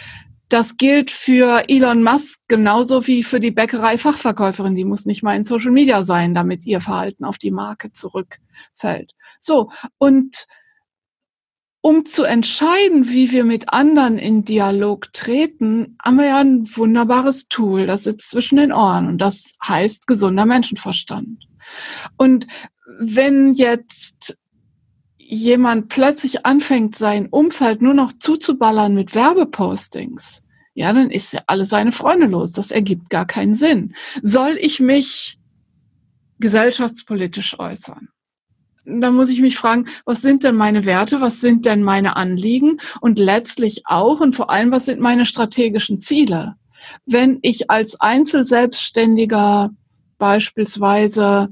das 0.49 0.77
gilt 0.77 1.11
für 1.11 1.65
Elon 1.69 2.03
Musk 2.03 2.41
genauso 2.49 3.07
wie 3.07 3.23
für 3.23 3.41
die 3.41 3.51
Bäckerei-Fachverkäuferin. 3.51 4.75
Die 4.75 4.85
muss 4.85 5.07
nicht 5.07 5.23
mal 5.23 5.37
in 5.37 5.45
Social 5.45 5.71
Media 5.71 6.05
sein, 6.05 6.35
damit 6.35 6.65
ihr 6.65 6.81
Verhalten 6.81 7.25
auf 7.25 7.39
die 7.39 7.51
Marke 7.51 7.93
zurückfällt. 7.93 9.13
So. 9.39 9.71
Und 9.99 10.47
um 11.81 12.05
zu 12.07 12.25
entscheiden, 12.25 13.09
wie 13.09 13.31
wir 13.31 13.45
mit 13.45 13.73
anderen 13.73 14.19
in 14.19 14.45
Dialog 14.45 15.13
treten, 15.13 15.97
haben 16.05 16.19
wir 16.19 16.27
ja 16.27 16.39
ein 16.39 16.69
wunderbares 16.77 17.49
Tool, 17.49 17.87
das 17.87 18.05
sitzt 18.05 18.31
zwischen 18.31 18.57
den 18.57 18.73
Ohren 18.73 19.07
und 19.07 19.19
das 19.19 19.53
heißt 19.67 20.07
gesunder 20.07 20.45
Menschenverstand. 20.45 21.47
Und 22.17 22.47
wenn 23.01 23.55
jetzt 23.55 24.37
jemand 25.29 25.89
plötzlich 25.89 26.47
anfängt, 26.47 26.97
sein 26.97 27.29
Umfeld 27.29 27.83
nur 27.83 27.93
noch 27.93 28.13
zuzuballern 28.15 28.95
mit 28.95 29.15
Werbepostings, 29.15 30.43
ja, 30.75 30.93
dann 30.93 31.11
ist 31.11 31.35
er 31.35 31.43
alle 31.49 31.67
seine 31.67 31.93
Freunde 31.93 32.27
los. 32.27 32.53
Das 32.53 32.71
ergibt 32.71 33.11
gar 33.11 33.27
keinen 33.27 33.55
Sinn. 33.55 33.95
Soll 34.23 34.57
ich 34.61 34.81
mich 34.81 35.39
gesellschaftspolitisch 36.39 37.59
äußern? 37.59 38.09
Da 38.85 39.11
muss 39.11 39.29
ich 39.29 39.41
mich 39.41 39.59
fragen, 39.59 39.87
was 40.07 40.23
sind 40.23 40.45
denn 40.45 40.55
meine 40.55 40.87
Werte, 40.87 41.21
was 41.21 41.41
sind 41.41 41.67
denn 41.67 41.83
meine 41.83 42.17
Anliegen 42.17 42.79
und 43.01 43.19
letztlich 43.19 43.83
auch 43.85 44.21
und 44.21 44.35
vor 44.35 44.51
allem, 44.51 44.71
was 44.71 44.87
sind 44.87 45.01
meine 45.01 45.27
strategischen 45.27 46.01
Ziele? 46.01 46.55
Wenn 47.05 47.39
ich 47.43 47.71
als 47.71 48.01
Einzelselbstständiger 48.01 49.71
beispielsweise 50.17 51.51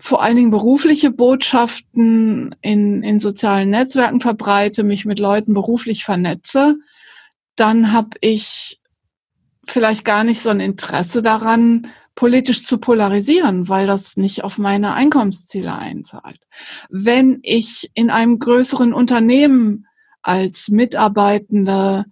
vor 0.00 0.22
allen 0.22 0.36
Dingen 0.36 0.50
berufliche 0.50 1.10
Botschaften 1.10 2.54
in, 2.62 3.02
in 3.02 3.20
sozialen 3.20 3.70
Netzwerken 3.70 4.20
verbreite, 4.20 4.82
mich 4.82 5.04
mit 5.04 5.20
Leuten 5.20 5.52
beruflich 5.52 6.04
vernetze, 6.04 6.76
dann 7.54 7.92
habe 7.92 8.16
ich 8.20 8.80
vielleicht 9.66 10.04
gar 10.04 10.24
nicht 10.24 10.40
so 10.40 10.48
ein 10.48 10.60
Interesse 10.60 11.22
daran, 11.22 11.88
politisch 12.14 12.64
zu 12.64 12.78
polarisieren, 12.78 13.68
weil 13.68 13.86
das 13.86 14.16
nicht 14.16 14.42
auf 14.42 14.58
meine 14.58 14.94
Einkommensziele 14.94 15.78
einzahlt. 15.78 16.40
Wenn 16.88 17.40
ich 17.42 17.90
in 17.94 18.10
einem 18.10 18.38
größeren 18.38 18.92
Unternehmen 18.92 19.86
als 20.22 20.68
Mitarbeitende 20.68 22.06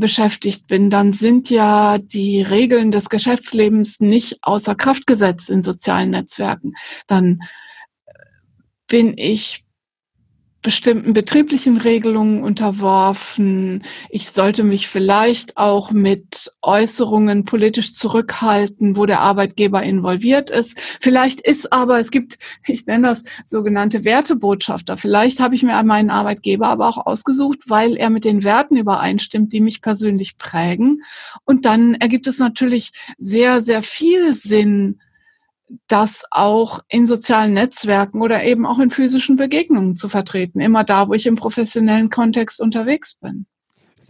beschäftigt 0.00 0.66
bin, 0.66 0.90
dann 0.90 1.12
sind 1.12 1.50
ja 1.50 1.98
die 1.98 2.42
Regeln 2.42 2.90
des 2.90 3.08
Geschäftslebens 3.08 4.00
nicht 4.00 4.38
außer 4.42 4.74
Kraft 4.74 5.06
gesetzt 5.06 5.50
in 5.50 5.62
sozialen 5.62 6.10
Netzwerken. 6.10 6.74
Dann 7.06 7.40
bin 8.88 9.14
ich 9.16 9.64
bestimmten 10.62 11.14
betrieblichen 11.14 11.78
Regelungen 11.78 12.42
unterworfen. 12.42 13.82
Ich 14.10 14.30
sollte 14.30 14.62
mich 14.62 14.88
vielleicht 14.88 15.56
auch 15.56 15.90
mit 15.90 16.52
Äußerungen 16.60 17.46
politisch 17.46 17.94
zurückhalten, 17.94 18.96
wo 18.96 19.06
der 19.06 19.20
Arbeitgeber 19.20 19.82
involviert 19.82 20.50
ist. 20.50 20.78
Vielleicht 21.00 21.40
ist 21.40 21.72
aber, 21.72 21.98
es 21.98 22.10
gibt, 22.10 22.38
ich 22.66 22.86
nenne 22.86 23.08
das 23.08 23.24
sogenannte 23.44 24.04
Wertebotschafter. 24.04 24.98
Vielleicht 24.98 25.40
habe 25.40 25.54
ich 25.54 25.62
mir 25.62 25.82
meinen 25.82 26.10
Arbeitgeber 26.10 26.68
aber 26.68 26.88
auch 26.88 27.06
ausgesucht, 27.06 27.60
weil 27.68 27.96
er 27.96 28.10
mit 28.10 28.24
den 28.24 28.44
Werten 28.44 28.76
übereinstimmt, 28.76 29.52
die 29.52 29.60
mich 29.60 29.80
persönlich 29.80 30.36
prägen. 30.36 31.02
Und 31.44 31.64
dann 31.64 31.94
ergibt 31.94 32.26
es 32.26 32.38
natürlich 32.38 32.92
sehr, 33.16 33.62
sehr 33.62 33.82
viel 33.82 34.34
Sinn, 34.34 35.00
das 35.88 36.24
auch 36.30 36.80
in 36.88 37.06
sozialen 37.06 37.54
Netzwerken 37.54 38.22
oder 38.22 38.42
eben 38.42 38.66
auch 38.66 38.78
in 38.78 38.90
physischen 38.90 39.36
Begegnungen 39.36 39.96
zu 39.96 40.08
vertreten, 40.08 40.60
immer 40.60 40.84
da, 40.84 41.08
wo 41.08 41.14
ich 41.14 41.26
im 41.26 41.36
professionellen 41.36 42.10
Kontext 42.10 42.60
unterwegs 42.60 43.14
bin. 43.14 43.46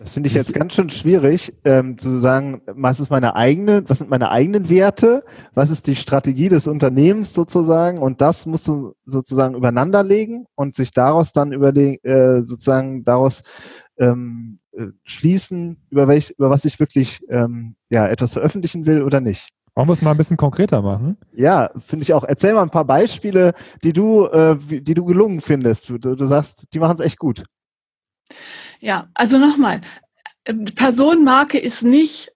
Das 0.00 0.14
finde 0.14 0.28
ich 0.28 0.34
jetzt 0.34 0.54
ganz 0.54 0.72
schön 0.72 0.88
schwierig, 0.88 1.52
ähm, 1.62 1.98
zu 1.98 2.20
sagen, 2.20 2.62
was 2.64 3.00
ist 3.00 3.10
meine 3.10 3.36
eigene, 3.36 3.86
was 3.86 3.98
sind 3.98 4.08
meine 4.08 4.30
eigenen 4.30 4.70
Werte, 4.70 5.22
was 5.52 5.70
ist 5.70 5.86
die 5.86 5.94
Strategie 5.94 6.48
des 6.48 6.66
Unternehmens 6.66 7.34
sozusagen 7.34 7.98
und 7.98 8.22
das 8.22 8.46
musst 8.46 8.66
du 8.66 8.94
sozusagen 9.04 9.54
übereinander 9.54 10.02
legen 10.02 10.46
und 10.54 10.74
sich 10.74 10.92
daraus 10.92 11.32
dann 11.32 11.52
überlegen, 11.52 12.02
äh, 12.02 12.40
sozusagen 12.40 13.04
daraus 13.04 13.42
ähm, 13.98 14.60
äh, 14.72 14.86
schließen, 15.04 15.76
über 15.90 16.08
welch, 16.08 16.30
über 16.38 16.48
was 16.48 16.64
ich 16.64 16.80
wirklich 16.80 17.20
ähm, 17.28 17.74
ja 17.90 18.08
etwas 18.08 18.32
veröffentlichen 18.32 18.86
will 18.86 19.02
oder 19.02 19.20
nicht. 19.20 19.50
Wollen 19.74 19.88
wir 19.88 19.92
es 19.92 20.02
mal 20.02 20.10
ein 20.10 20.16
bisschen 20.16 20.36
konkreter 20.36 20.82
machen? 20.82 21.16
Ja, 21.32 21.70
finde 21.78 22.02
ich 22.02 22.12
auch. 22.12 22.24
Erzähl 22.24 22.54
mal 22.54 22.62
ein 22.62 22.70
paar 22.70 22.84
Beispiele, 22.84 23.54
die 23.82 23.92
du, 23.92 24.26
äh, 24.26 24.56
die 24.58 24.94
du 24.94 25.04
gelungen 25.04 25.40
findest. 25.40 25.88
Du, 25.88 25.98
du 25.98 26.24
sagst, 26.26 26.66
die 26.74 26.78
machen 26.78 26.96
es 26.98 27.04
echt 27.04 27.18
gut. 27.18 27.44
Ja, 28.80 29.08
also 29.14 29.38
nochmal, 29.38 29.80
Personenmarke 30.74 31.58
ist 31.58 31.82
nicht 31.82 32.32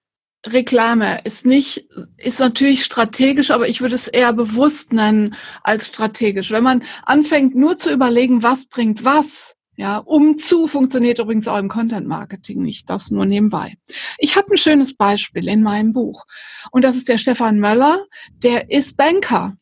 Reklame, 0.47 1.21
ist 1.25 1.47
nicht, 1.47 1.89
ist 2.19 2.39
natürlich 2.39 2.85
strategisch, 2.85 3.51
aber 3.51 3.69
ich 3.69 3.81
würde 3.81 3.95
es 3.95 4.09
eher 4.09 4.33
bewusst 4.33 4.93
nennen 4.93 5.35
als 5.63 5.87
strategisch. 5.87 6.51
Wenn 6.51 6.65
man 6.65 6.83
anfängt 7.05 7.55
nur 7.55 7.79
zu 7.79 7.91
überlegen, 7.91 8.43
was 8.43 8.67
bringt 8.67 9.05
was, 9.05 9.57
ja, 9.77 9.99
um 9.99 10.39
zu 10.39 10.67
funktioniert 10.67 11.19
übrigens 11.19 11.49
auch 11.49 11.59
im 11.59 11.69
Content 11.69 12.07
Marketing 12.07 12.63
nicht, 12.63 12.89
das 12.89 13.11
nur 13.11 13.27
nebenbei. 13.27 13.75
Ich 14.19 14.37
habe 14.37 14.53
ein 14.53 14.57
schönes 14.57 14.95
Beispiel 14.95 15.49
in 15.49 15.63
meinem 15.63 15.93
Buch 15.93 16.25
und 16.71 16.85
das 16.85 16.97
ist 16.97 17.09
der 17.09 17.19
Stefan 17.19 17.59
Möller, 17.59 18.05
der 18.43 18.71
ist 18.71 18.97
Banker 18.97 19.57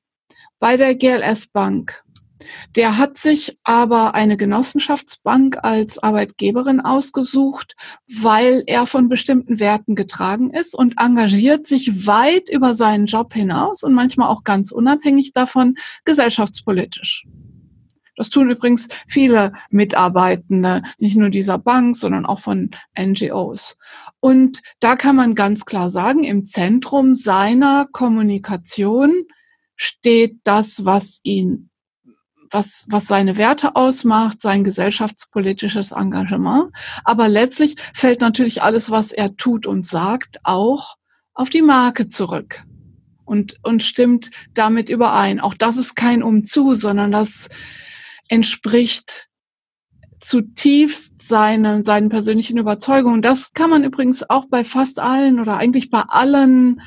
bei 0.58 0.76
der 0.76 0.94
GLS 0.94 1.48
Bank. 1.48 2.02
Der 2.76 2.98
hat 2.98 3.18
sich 3.18 3.58
aber 3.64 4.14
eine 4.14 4.36
Genossenschaftsbank 4.36 5.58
als 5.62 5.98
Arbeitgeberin 6.02 6.80
ausgesucht, 6.80 7.74
weil 8.20 8.64
er 8.66 8.86
von 8.86 9.08
bestimmten 9.08 9.60
Werten 9.60 9.94
getragen 9.94 10.50
ist 10.50 10.74
und 10.74 10.94
engagiert 10.98 11.66
sich 11.66 12.06
weit 12.06 12.48
über 12.50 12.74
seinen 12.74 13.06
Job 13.06 13.32
hinaus 13.32 13.82
und 13.82 13.94
manchmal 13.94 14.28
auch 14.28 14.44
ganz 14.44 14.72
unabhängig 14.72 15.32
davon 15.32 15.76
gesellschaftspolitisch. 16.04 17.26
Das 18.16 18.28
tun 18.30 18.50
übrigens 18.50 18.88
viele 19.08 19.52
Mitarbeitende, 19.70 20.82
nicht 20.98 21.16
nur 21.16 21.30
dieser 21.30 21.58
Bank, 21.58 21.96
sondern 21.96 22.26
auch 22.26 22.40
von 22.40 22.70
NGOs. 22.98 23.76
Und 24.20 24.60
da 24.80 24.96
kann 24.96 25.16
man 25.16 25.34
ganz 25.34 25.64
klar 25.64 25.90
sagen, 25.90 26.22
im 26.22 26.44
Zentrum 26.44 27.14
seiner 27.14 27.86
Kommunikation 27.90 29.24
steht 29.76 30.40
das, 30.44 30.84
was 30.84 31.20
ihn 31.22 31.70
was, 32.52 32.86
was 32.90 33.06
seine 33.06 33.38
Werte 33.38 33.76
ausmacht, 33.76 34.42
sein 34.42 34.62
gesellschaftspolitisches 34.62 35.92
Engagement. 35.92 36.70
Aber 37.02 37.28
letztlich 37.28 37.76
fällt 37.94 38.20
natürlich 38.20 38.62
alles, 38.62 38.90
was 38.90 39.10
er 39.10 39.36
tut 39.36 39.66
und 39.66 39.86
sagt, 39.86 40.38
auch 40.44 40.96
auf 41.32 41.48
die 41.48 41.62
Marke 41.62 42.08
zurück 42.08 42.62
und, 43.24 43.56
und 43.62 43.82
stimmt 43.82 44.30
damit 44.52 44.88
überein. 44.90 45.40
Auch 45.40 45.54
das 45.54 45.76
ist 45.78 45.96
kein 45.96 46.22
Umzu, 46.22 46.74
sondern 46.74 47.10
das 47.10 47.48
entspricht 48.28 49.28
zutiefst 50.22 51.20
seinen, 51.20 51.84
seinen 51.84 52.08
persönlichen 52.08 52.56
Überzeugungen. 52.56 53.22
Das 53.22 53.52
kann 53.52 53.70
man 53.70 53.84
übrigens 53.84 54.28
auch 54.28 54.46
bei 54.46 54.64
fast 54.64 55.00
allen 55.00 55.40
oder 55.40 55.56
eigentlich 55.56 55.90
bei 55.90 56.02
allen 56.06 56.80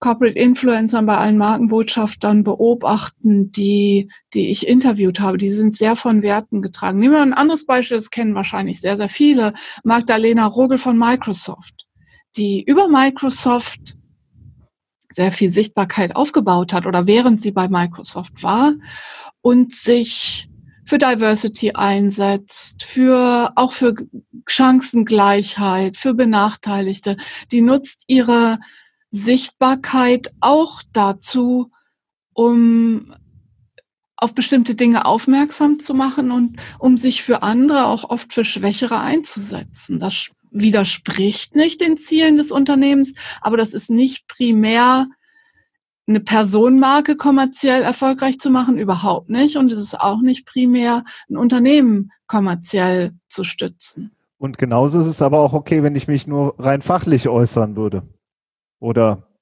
Corporate 0.00 0.38
Influencern, 0.38 1.06
bei 1.06 1.16
allen 1.16 1.38
Markenbotschaftern 1.38 2.44
beobachten, 2.44 3.52
die, 3.52 4.10
die 4.34 4.50
ich 4.50 4.66
interviewt 4.66 5.20
habe. 5.20 5.38
Die 5.38 5.50
sind 5.50 5.76
sehr 5.76 5.96
von 5.96 6.22
Werten 6.22 6.60
getragen. 6.60 6.98
Nehmen 6.98 7.14
wir 7.14 7.22
ein 7.22 7.32
anderes 7.32 7.64
Beispiel, 7.64 7.96
das 7.96 8.10
kennen 8.10 8.34
wahrscheinlich 8.34 8.80
sehr, 8.80 8.98
sehr 8.98 9.08
viele. 9.08 9.54
Magdalena 9.82 10.44
Rogel 10.44 10.76
von 10.76 10.98
Microsoft, 10.98 11.86
die 12.36 12.62
über 12.64 12.88
Microsoft 12.88 13.96
sehr 15.14 15.32
viel 15.32 15.50
Sichtbarkeit 15.50 16.16
aufgebaut 16.16 16.72
hat 16.72 16.86
oder 16.86 17.06
während 17.06 17.40
sie 17.40 17.52
bei 17.52 17.68
Microsoft 17.68 18.42
war 18.42 18.72
und 19.40 19.72
sich 19.72 20.48
für 20.84 20.98
Diversity 20.98 21.72
einsetzt, 21.72 22.84
für 22.84 23.52
auch 23.56 23.72
für 23.72 23.94
Chancengleichheit, 24.46 25.96
für 25.96 26.14
Benachteiligte. 26.14 27.16
Die 27.52 27.62
nutzt 27.62 28.04
ihre 28.06 28.58
Sichtbarkeit 29.10 30.32
auch 30.40 30.82
dazu, 30.92 31.70
um 32.34 33.14
auf 34.16 34.34
bestimmte 34.34 34.74
Dinge 34.74 35.06
aufmerksam 35.06 35.78
zu 35.78 35.94
machen 35.94 36.30
und 36.30 36.56
um 36.78 36.96
sich 36.96 37.22
für 37.22 37.42
andere, 37.42 37.86
auch 37.86 38.10
oft 38.10 38.32
für 38.32 38.44
Schwächere 38.44 39.00
einzusetzen. 39.00 39.98
Das 39.98 40.30
widerspricht 40.54 41.54
nicht 41.54 41.80
den 41.80 41.98
Zielen 41.98 42.38
des 42.38 42.50
Unternehmens, 42.50 43.12
aber 43.42 43.58
das 43.58 43.74
ist 43.74 43.90
nicht 43.90 44.26
primär 44.28 45.06
eine 46.06 46.20
Personenmarke 46.20 47.16
kommerziell 47.16 47.82
erfolgreich 47.82 48.38
zu 48.38 48.50
machen, 48.50 48.78
überhaupt 48.78 49.30
nicht. 49.30 49.56
Und 49.56 49.72
es 49.72 49.78
ist 49.78 49.98
auch 49.98 50.20
nicht 50.20 50.46
primär 50.46 51.02
ein 51.28 51.36
Unternehmen 51.36 52.10
kommerziell 52.26 53.12
zu 53.28 53.44
stützen. 53.44 54.14
Und 54.38 54.58
genauso 54.58 55.00
ist 55.00 55.06
es 55.06 55.22
aber 55.22 55.40
auch 55.40 55.54
okay, 55.54 55.82
wenn 55.82 55.96
ich 55.96 56.06
mich 56.06 56.26
nur 56.26 56.54
rein 56.58 56.82
fachlich 56.82 57.28
äußern 57.28 57.76
würde. 57.76 58.02
Oder 58.80 59.33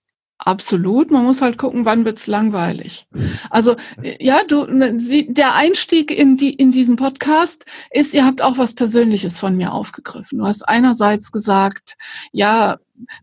Absolut, 0.44 1.11
man 1.11 1.25
muss 1.25 1.40
halt 1.40 1.56
gucken, 1.56 1.84
wann 1.84 2.04
wird's 2.04 2.26
langweilig. 2.26 3.06
Also 3.49 3.76
ja, 4.18 4.42
du, 4.46 4.64
ne, 4.64 4.99
sie, 4.99 5.32
der 5.32 5.54
Einstieg 5.54 6.11
in 6.11 6.37
die 6.37 6.52
in 6.52 6.72
diesen 6.72 6.96
Podcast 6.96 7.64
ist, 7.90 8.12
ihr 8.12 8.25
habt 8.26 8.42
auch 8.42 8.58
was 8.58 8.75
Persönliches 8.75 9.38
von 9.38 9.56
mir 9.56 9.72
aufgegriffen. 9.72 10.38
Du 10.38 10.46
hast 10.46 10.68
einerseits 10.68 11.30
gesagt, 11.30 11.96
ja, 12.32 12.78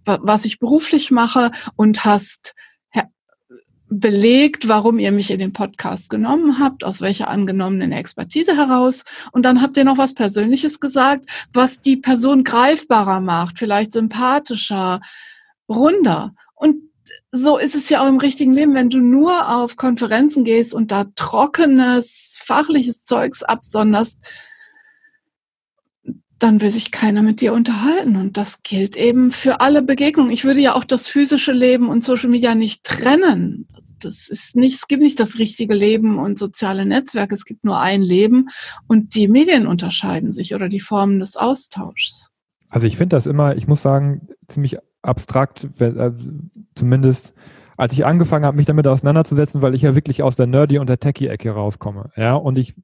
was 0.05 0.45
ich 0.45 0.59
beruflich 0.59 1.11
mache 1.11 1.51
und 1.75 2.05
hast 2.05 2.55
belegt, 3.89 4.67
warum 4.67 4.99
ihr 4.99 5.11
mich 5.11 5.31
in 5.31 5.39
den 5.39 5.51
Podcast 5.51 6.09
genommen 6.09 6.59
habt, 6.59 6.83
aus 6.83 7.01
welcher 7.01 7.27
angenommenen 7.27 7.91
Expertise 7.91 8.55
heraus. 8.55 9.03
Und 9.31 9.43
dann 9.43 9.61
habt 9.61 9.77
ihr 9.77 9.83
noch 9.83 9.97
was 9.97 10.13
Persönliches 10.13 10.79
gesagt, 10.79 11.25
was 11.53 11.81
die 11.81 11.97
Person 11.97 12.43
greifbarer 12.43 13.19
macht, 13.19 13.57
vielleicht 13.57 13.93
sympathischer, 13.93 15.01
runder. 15.67 16.33
Und 16.55 16.88
so 17.31 17.57
ist 17.57 17.75
es 17.75 17.89
ja 17.89 18.01
auch 18.01 18.07
im 18.07 18.17
richtigen 18.17 18.53
Leben, 18.53 18.74
wenn 18.74 18.89
du 18.89 19.00
nur 19.00 19.55
auf 19.55 19.75
Konferenzen 19.75 20.43
gehst 20.43 20.74
und 20.74 20.91
da 20.91 21.05
trockenes, 21.15 22.39
fachliches 22.43 23.03
Zeugs 23.03 23.43
absonderst, 23.43 24.19
dann 26.39 26.62
will 26.62 26.71
sich 26.71 26.91
keiner 26.91 27.21
mit 27.21 27.41
dir 27.41 27.53
unterhalten. 27.53 28.15
Und 28.15 28.38
das 28.38 28.63
gilt 28.63 28.95
eben 28.95 29.31
für 29.31 29.59
alle 29.59 29.81
Begegnungen. 29.81 30.31
Ich 30.31 30.45
würde 30.45 30.62
ja 30.62 30.74
auch 30.74 30.86
das 30.86 31.07
physische 31.07 31.51
Leben 31.51 31.89
und 31.89 32.03
Social 32.03 32.29
Media 32.29 32.55
nicht 32.55 32.83
trennen. 32.83 33.67
Das 34.00 34.29
ist 34.29 34.55
nicht, 34.55 34.77
es 34.77 34.88
gibt 34.88 35.03
nicht 35.03 35.19
das 35.19 35.38
richtige 35.38 35.75
Leben 35.75 36.17
und 36.17 36.39
soziale 36.39 36.86
Netzwerke. 36.86 37.36
Es 37.36 37.43
gibt 37.43 37.65
nur 37.65 37.79
ein 37.79 38.01
Leben 38.01 38.48
und 38.88 39.13
die 39.15 39.27
Medien 39.27 39.67
unterscheiden 39.67 40.31
sich 40.31 40.55
oder 40.55 40.69
die 40.69 40.79
Formen 40.79 41.19
des 41.19 41.36
Austauschs. 41.36 42.31
Also 42.69 42.88
ich 42.88 42.98
finde 42.98 43.17
das 43.17 43.25
immer, 43.25 43.57
ich 43.57 43.67
muss 43.67 43.81
sagen, 43.81 44.29
ziemlich 44.48 44.77
abstrakt, 45.01 45.69
äh, 45.79 46.11
zumindest 46.75 47.35
als 47.77 47.93
ich 47.93 48.05
angefangen 48.05 48.43
habe, 48.43 48.57
mich 48.57 48.65
damit 48.65 48.87
auseinanderzusetzen, 48.87 49.61
weil 49.61 49.73
ich 49.73 49.83
ja 49.83 49.95
wirklich 49.95 50.21
aus 50.21 50.35
der 50.35 50.47
Nerdy- 50.47 50.79
und 50.79 50.89
der 50.89 50.99
Techie-Ecke 50.99 51.51
rauskomme. 51.51 52.11
Ja, 52.17 52.35
und 52.35 52.57
ich 52.57 52.75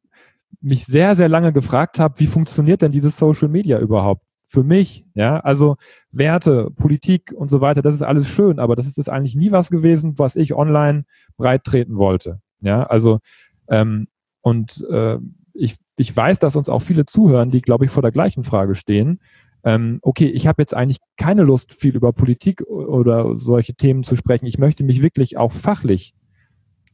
mich 0.62 0.86
sehr, 0.86 1.18
sehr 1.18 1.28
lange 1.28 1.52
gefragt 1.52 2.00
habe, 2.00 2.20
wie 2.20 2.28
funktioniert 2.28 2.82
denn 2.82 2.94
dieses 2.94 3.18
Social 3.18 3.50
Media 3.50 3.78
überhaupt? 3.80 4.24
Für 4.46 4.64
mich, 4.64 5.06
ja, 5.14 5.40
also 5.42 5.76
Werte, 6.12 6.70
Politik 6.78 7.34
und 7.36 7.50
so 7.50 7.60
weiter, 7.60 7.82
das 7.82 7.94
ist 7.94 8.04
alles 8.04 8.30
schön, 8.30 8.58
aber 8.58 8.78
das 8.78 8.88
ist 8.88 8.98
das 8.98 9.10
eigentlich 9.10 9.36
nie 9.36 9.52
was 9.52 9.70
gewesen, 9.70 10.18
was 10.18 10.38
ich 10.38 10.54
online 10.54 11.04
breit 11.36 11.66
treten 11.66 11.98
wollte. 11.98 12.40
Ja, 12.62 12.84
also 12.84 13.20
ähm, 13.68 14.08
und 14.42 14.86
äh, 14.90 15.18
ich, 15.54 15.76
ich 15.98 16.16
weiß, 16.16 16.40
dass 16.40 16.56
uns 16.56 16.70
auch 16.70 16.82
viele 16.82 17.06
zuhören, 17.06 17.50
die, 17.50 17.62
glaube 17.62 17.86
ich, 17.86 17.92
vor 17.92 18.02
der 18.02 18.12
gleichen 18.12 18.44
Frage 18.44 18.76
stehen. 18.76 19.20
Ähm, 19.66 20.00
okay, 20.04 20.28
ich 20.28 20.48
habe 20.48 20.62
jetzt 20.62 20.76
eigentlich 20.76 21.00
keine 21.18 21.42
Lust, 21.42 21.74
viel 21.74 21.96
über 21.96 22.14
Politik 22.14 22.62
oder 22.68 23.36
solche 23.36 23.74
Themen 23.74 24.04
zu 24.04 24.16
sprechen. 24.16 24.46
Ich 24.46 24.60
möchte 24.60 24.84
mich 24.84 25.02
wirklich 25.02 25.38
auch 25.38 25.52
fachlich 25.52 26.14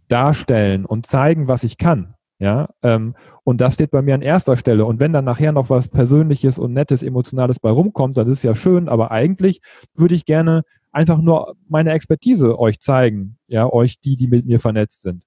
darstellen 0.07 0.85
und 0.85 1.05
zeigen, 1.05 1.47
was 1.47 1.63
ich 1.63 1.77
kann. 1.77 2.15
Ja, 2.39 2.69
ähm, 2.81 3.13
und 3.43 3.61
das 3.61 3.75
steht 3.75 3.91
bei 3.91 4.01
mir 4.01 4.15
an 4.15 4.23
erster 4.23 4.57
Stelle. 4.57 4.85
Und 4.85 4.99
wenn 4.99 5.13
dann 5.13 5.25
nachher 5.25 5.51
noch 5.51 5.69
was 5.69 5.89
Persönliches 5.89 6.57
und 6.57 6.73
Nettes, 6.73 7.03
Emotionales 7.03 7.59
bei 7.59 7.69
rumkommt, 7.69 8.17
dann 8.17 8.27
ist 8.27 8.37
es 8.37 8.43
ja 8.43 8.55
schön, 8.55 8.89
aber 8.89 9.11
eigentlich 9.11 9.61
würde 9.93 10.15
ich 10.15 10.25
gerne 10.25 10.63
einfach 10.91 11.21
nur 11.21 11.55
meine 11.69 11.91
Expertise 11.91 12.57
euch 12.57 12.79
zeigen, 12.79 13.37
ja, 13.47 13.71
euch 13.71 13.99
die, 13.99 14.17
die 14.17 14.27
mit 14.27 14.47
mir 14.47 14.59
vernetzt 14.59 15.03
sind. 15.03 15.23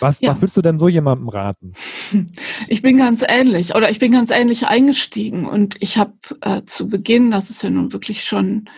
Was, 0.00 0.20
ja. 0.20 0.30
was 0.30 0.40
würdest 0.40 0.56
du 0.56 0.62
denn 0.62 0.80
so 0.80 0.88
jemandem 0.88 1.28
raten? 1.28 1.74
Ich 2.68 2.82
bin 2.82 2.98
ganz 2.98 3.22
ähnlich 3.26 3.74
oder 3.74 3.90
ich 3.90 3.98
bin 3.98 4.12
ganz 4.12 4.30
ähnlich 4.30 4.66
eingestiegen 4.66 5.46
und 5.46 5.76
ich 5.80 5.98
habe 5.98 6.14
äh, 6.40 6.62
zu 6.64 6.88
Beginn, 6.88 7.30
das 7.30 7.50
ist 7.50 7.62
ja 7.62 7.70
nun 7.70 7.92
wirklich 7.92 8.24
schon 8.24 8.68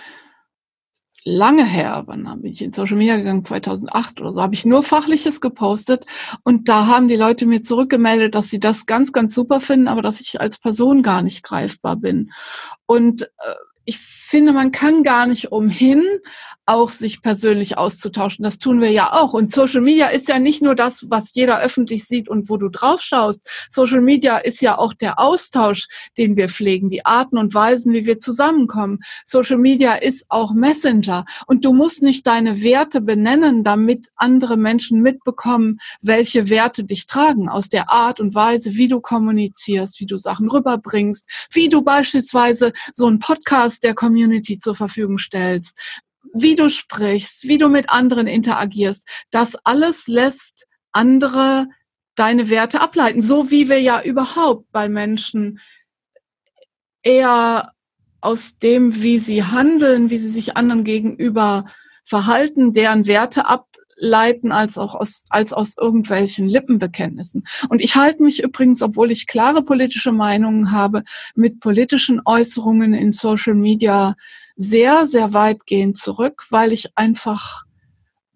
lange 1.25 1.65
her, 1.65 2.05
wann 2.07 2.25
bin 2.41 2.53
ich 2.53 2.63
in 2.63 2.73
Social 2.73 2.97
Media 2.97 3.17
gegangen? 3.17 3.45
2008 3.45 4.21
oder 4.21 4.33
so, 4.33 4.43
habe 4.43 4.55
ich 4.55 4.65
nur 4.65 4.83
Fachliches 4.83 5.41
gepostet 5.41 6.07
und 6.43 6.69
da 6.69 6.87
haben 6.87 7.09
die 7.09 7.17
Leute 7.17 7.47
mir 7.47 7.63
zurückgemeldet, 7.63 8.35
dass 8.35 8.49
sie 8.49 8.61
das 8.61 8.87
ganz, 8.87 9.13
ganz 9.13 9.35
super 9.35 9.61
finden, 9.61 9.89
aber 9.89 10.03
dass 10.03 10.21
ich 10.21 10.41
als 10.41 10.59
Person 10.59 11.03
gar 11.03 11.23
nicht 11.23 11.43
greifbar 11.43 11.97
bin. 11.97 12.33
Und 12.87 13.23
äh, 13.23 13.55
ich 13.89 13.97
finde, 14.29 14.53
man 14.53 14.73
kann 14.73 15.03
gar 15.03 15.27
nicht 15.27 15.53
umhin, 15.53 16.05
auch 16.67 16.91
sich 16.91 17.23
persönlich 17.23 17.79
auszutauschen. 17.79 18.43
Das 18.43 18.59
tun 18.59 18.83
wir 18.83 18.91
ja 18.91 19.15
auch. 19.15 19.33
Und 19.33 19.51
Social 19.51 19.81
Media 19.81 20.09
ist 20.09 20.29
ja 20.29 20.39
nicht 20.39 20.61
nur 20.61 20.75
das, 20.75 21.07
was 21.09 21.33
jeder 21.33 21.61
öffentlich 21.61 22.05
sieht 22.05 22.29
und 22.29 22.51
wo 22.51 22.59
du 22.59 22.69
drauf 22.69 23.01
schaust. 23.01 23.41
Social 23.71 24.03
Media 24.03 24.37
ist 24.37 24.61
ja 24.61 24.77
auch 24.77 24.93
der 24.93 25.19
Austausch, 25.19 25.89
den 26.19 26.37
wir 26.37 26.51
pflegen, 26.51 26.91
die 26.91 27.07
Arten 27.07 27.39
und 27.39 27.55
Weisen, 27.55 27.95
wie 27.95 28.05
wir 28.05 28.21
zusammenkommen. 28.21 28.99
Social 29.25 29.57
Media 29.57 29.95
ist 29.95 30.27
auch 30.29 30.53
Messenger. 30.53 31.25
Und 31.47 31.65
du 31.65 31.73
musst 31.73 32.03
nicht 32.03 32.27
deine 32.27 32.61
Werte 32.61 33.01
benennen, 33.01 33.65
damit 33.65 34.09
andere 34.17 34.59
Menschen 34.59 35.01
mitbekommen, 35.01 35.79
welche 36.03 36.51
Werte 36.51 36.85
dich 36.85 37.07
tragen. 37.07 37.49
Aus 37.49 37.71
der 37.71 37.91
Art 37.91 38.21
und 38.21 38.35
Weise, 38.35 38.75
wie 38.75 38.89
du 38.89 39.01
kommunizierst, 39.01 40.01
wie 40.01 40.07
du 40.07 40.19
Sachen 40.19 40.51
rüberbringst, 40.51 41.49
wie 41.51 41.71
du 41.71 41.81
beispielsweise 41.81 42.75
so 42.93 43.07
einen 43.07 43.21
Podcast 43.21 43.78
der 43.81 43.95
Community 43.95 44.59
zur 44.59 44.75
Verfügung 44.75 45.19
stellst, 45.19 45.79
wie 46.35 46.57
du 46.57 46.69
sprichst, 46.69 47.45
wie 47.45 47.59
du 47.59 47.69
mit 47.69 47.91
anderen 47.91 48.27
interagierst. 48.27 49.09
Das 49.31 49.57
alles 49.65 50.07
lässt 50.07 50.67
andere 50.93 51.67
deine 52.15 52.49
Werte 52.51 52.81
ableiten, 52.81 53.23
so 53.23 53.51
wie 53.51 53.69
wir 53.69 53.81
ja 53.81 54.03
überhaupt 54.03 54.71
bei 54.73 54.89
Menschen 54.89 55.61
eher 57.03 57.73
aus 58.21 58.59
dem, 58.59 59.03
wie 59.03 59.19
sie 59.19 59.45
handeln, 59.45 60.11
wie 60.11 60.19
sie 60.19 60.31
sich 60.31 60.57
anderen 60.57 60.85
gegenüber 60.85 61.67
verhalten, 62.05 62.73
deren 62.73 63.07
Werte 63.07 63.47
ableiten, 63.99 64.53
als 64.53 64.79
auch 64.79 64.95
aus, 64.95 65.25
als 65.29 65.53
aus 65.53 65.77
irgendwelchen 65.77 66.49
Lippenbekenntnissen. 66.49 67.45
Und 67.69 67.83
ich 67.83 67.97
halte 67.97 68.23
mich 68.23 68.43
übrigens, 68.43 68.83
obwohl 68.83 69.11
ich 69.11 69.27
klare 69.27 69.63
politische 69.63 70.13
Meinungen 70.13 70.73
habe, 70.73 71.03
mit 71.35 71.61
politischen 71.61 72.21
Äußerungen 72.25 72.95
in 72.95 73.13
Social 73.13 73.55
Media 73.55 74.15
sehr, 74.57 75.07
sehr 75.07 75.33
weitgehend 75.35 75.97
zurück, 75.97 76.47
weil 76.51 76.73
ich 76.73 76.97
einfach 76.97 77.65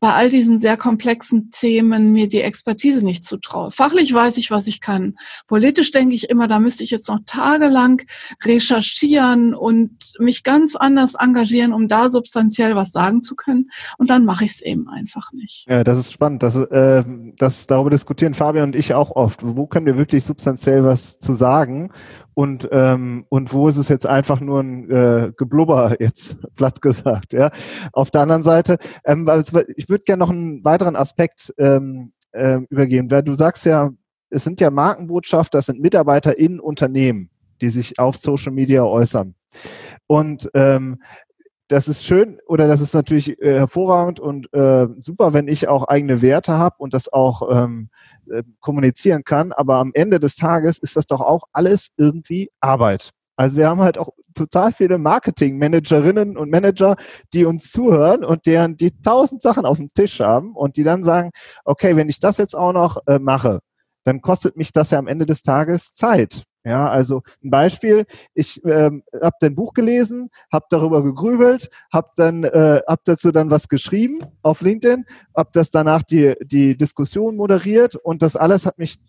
bei 0.02 0.14
all 0.14 0.30
diesen 0.30 0.58
sehr 0.58 0.76
komplexen 0.76 1.52
Themen 1.52 2.10
mir 2.10 2.28
die 2.28 2.40
Expertise 2.40 3.04
nicht 3.04 3.24
zutraue. 3.24 3.70
Fachlich 3.70 4.12
weiß 4.12 4.36
ich, 4.36 4.50
was 4.50 4.66
ich 4.66 4.80
kann. 4.80 5.14
Politisch 5.46 5.92
denke 5.92 6.16
ich 6.16 6.28
immer, 6.28 6.48
da 6.48 6.58
müsste 6.58 6.82
ich 6.82 6.90
jetzt 6.90 7.08
noch 7.08 7.20
tagelang 7.24 8.02
recherchieren 8.44 9.54
und 9.54 10.14
mich 10.18 10.42
ganz 10.42 10.74
anders 10.74 11.14
engagieren, 11.14 11.72
um 11.72 11.86
da 11.86 12.10
substanziell 12.10 12.74
was 12.74 12.90
sagen 12.90 13.22
zu 13.22 13.36
können. 13.36 13.70
Und 13.96 14.10
dann 14.10 14.24
mache 14.24 14.44
ich 14.44 14.50
es 14.50 14.60
eben 14.60 14.88
einfach 14.88 15.32
nicht. 15.32 15.66
Ja, 15.68 15.84
das 15.84 15.98
ist 15.98 16.12
spannend. 16.12 16.42
Das, 16.42 16.56
äh, 16.56 17.04
das, 17.36 17.68
darüber 17.68 17.90
diskutieren 17.90 18.34
Fabian 18.34 18.64
und 18.64 18.74
ich 18.74 18.94
auch 18.94 19.12
oft. 19.12 19.38
Wo 19.44 19.68
können 19.68 19.86
wir 19.86 19.96
wirklich 19.96 20.24
substanziell 20.24 20.82
was 20.82 21.20
zu 21.20 21.32
sagen? 21.32 21.92
und 22.34 22.68
ähm, 22.72 23.26
und 23.28 23.52
wo 23.52 23.68
ist 23.68 23.76
es 23.76 23.88
jetzt 23.88 24.06
einfach 24.06 24.40
nur 24.40 24.60
ein 24.60 24.90
äh, 24.90 25.32
Geblubber 25.36 25.96
jetzt 26.00 26.36
platt 26.56 26.80
gesagt 26.80 27.32
ja 27.32 27.50
auf 27.92 28.10
der 28.10 28.22
anderen 28.22 28.42
Seite 28.42 28.78
ähm, 29.04 29.28
ich 29.76 29.88
würde 29.92 30.04
gerne 30.04 30.18
noch 30.18 30.30
einen 30.30 30.64
weiteren 30.64 30.96
Aspekt 30.96 31.54
ähm, 31.58 32.12
äh, 32.32 32.58
übergeben 32.68 33.10
weil 33.10 33.22
du 33.22 33.34
sagst 33.34 33.64
ja 33.64 33.90
es 34.30 34.42
sind 34.42 34.60
ja 34.60 34.70
Markenbotschafter 34.70 35.58
das 35.58 35.66
sind 35.66 35.80
Mitarbeiter 35.80 36.36
in 36.36 36.58
Unternehmen 36.58 37.30
die 37.60 37.70
sich 37.70 38.00
auf 38.00 38.16
Social 38.16 38.52
Media 38.52 38.82
äußern 38.82 39.36
und 40.08 40.50
ähm, 40.54 40.98
das 41.72 41.88
ist 41.88 42.04
schön 42.04 42.38
oder 42.46 42.68
das 42.68 42.82
ist 42.82 42.92
natürlich 42.92 43.40
äh, 43.40 43.54
hervorragend 43.54 44.20
und 44.20 44.52
äh, 44.52 44.88
super, 44.98 45.32
wenn 45.32 45.48
ich 45.48 45.68
auch 45.68 45.84
eigene 45.84 46.20
Werte 46.20 46.58
habe 46.58 46.76
und 46.78 46.92
das 46.92 47.10
auch 47.10 47.48
ähm, 47.50 47.88
äh, 48.30 48.42
kommunizieren 48.60 49.24
kann. 49.24 49.52
Aber 49.52 49.76
am 49.76 49.90
Ende 49.94 50.20
des 50.20 50.36
Tages 50.36 50.78
ist 50.78 50.96
das 50.96 51.06
doch 51.06 51.22
auch 51.22 51.44
alles 51.52 51.88
irgendwie 51.96 52.50
Arbeit. 52.60 53.12
Also 53.36 53.56
wir 53.56 53.68
haben 53.68 53.80
halt 53.80 53.96
auch 53.96 54.10
total 54.34 54.72
viele 54.72 54.98
Marketing-Managerinnen 54.98 56.36
und 56.36 56.50
Manager, 56.50 56.96
die 57.32 57.44
uns 57.44 57.70
zuhören 57.70 58.24
und 58.24 58.46
deren 58.46 58.76
die 58.76 58.90
tausend 59.02 59.42
Sachen 59.42 59.64
auf 59.64 59.78
dem 59.78 59.92
Tisch 59.94 60.20
haben 60.20 60.54
und 60.54 60.76
die 60.76 60.84
dann 60.84 61.04
sagen, 61.04 61.30
okay, 61.64 61.96
wenn 61.96 62.08
ich 62.08 62.20
das 62.20 62.36
jetzt 62.36 62.56
auch 62.56 62.72
noch 62.72 62.98
äh, 63.06 63.18
mache, 63.18 63.60
dann 64.04 64.20
kostet 64.20 64.56
mich 64.56 64.72
das 64.72 64.90
ja 64.90 64.98
am 64.98 65.06
Ende 65.06 65.26
des 65.26 65.42
Tages 65.42 65.94
Zeit. 65.94 66.44
Ja, 66.64 66.88
also 66.88 67.22
ein 67.42 67.50
Beispiel, 67.50 68.06
ich 68.34 68.64
ähm, 68.64 69.02
habe 69.20 69.34
dein 69.40 69.56
Buch 69.56 69.72
gelesen, 69.72 70.30
habe 70.52 70.66
darüber 70.70 71.02
gegrübelt, 71.02 71.70
habe 71.92 72.10
dann 72.14 72.44
äh, 72.44 72.80
hab 72.86 73.02
dazu 73.02 73.32
dann 73.32 73.50
was 73.50 73.66
geschrieben 73.68 74.20
auf 74.42 74.60
LinkedIn, 74.60 75.04
habe 75.36 75.50
das 75.52 75.72
danach 75.72 76.04
die 76.04 76.34
die 76.40 76.76
Diskussion 76.76 77.34
moderiert 77.34 77.96
und 77.96 78.22
das 78.22 78.36
alles 78.36 78.64
hat 78.64 78.78
mich 78.78 79.00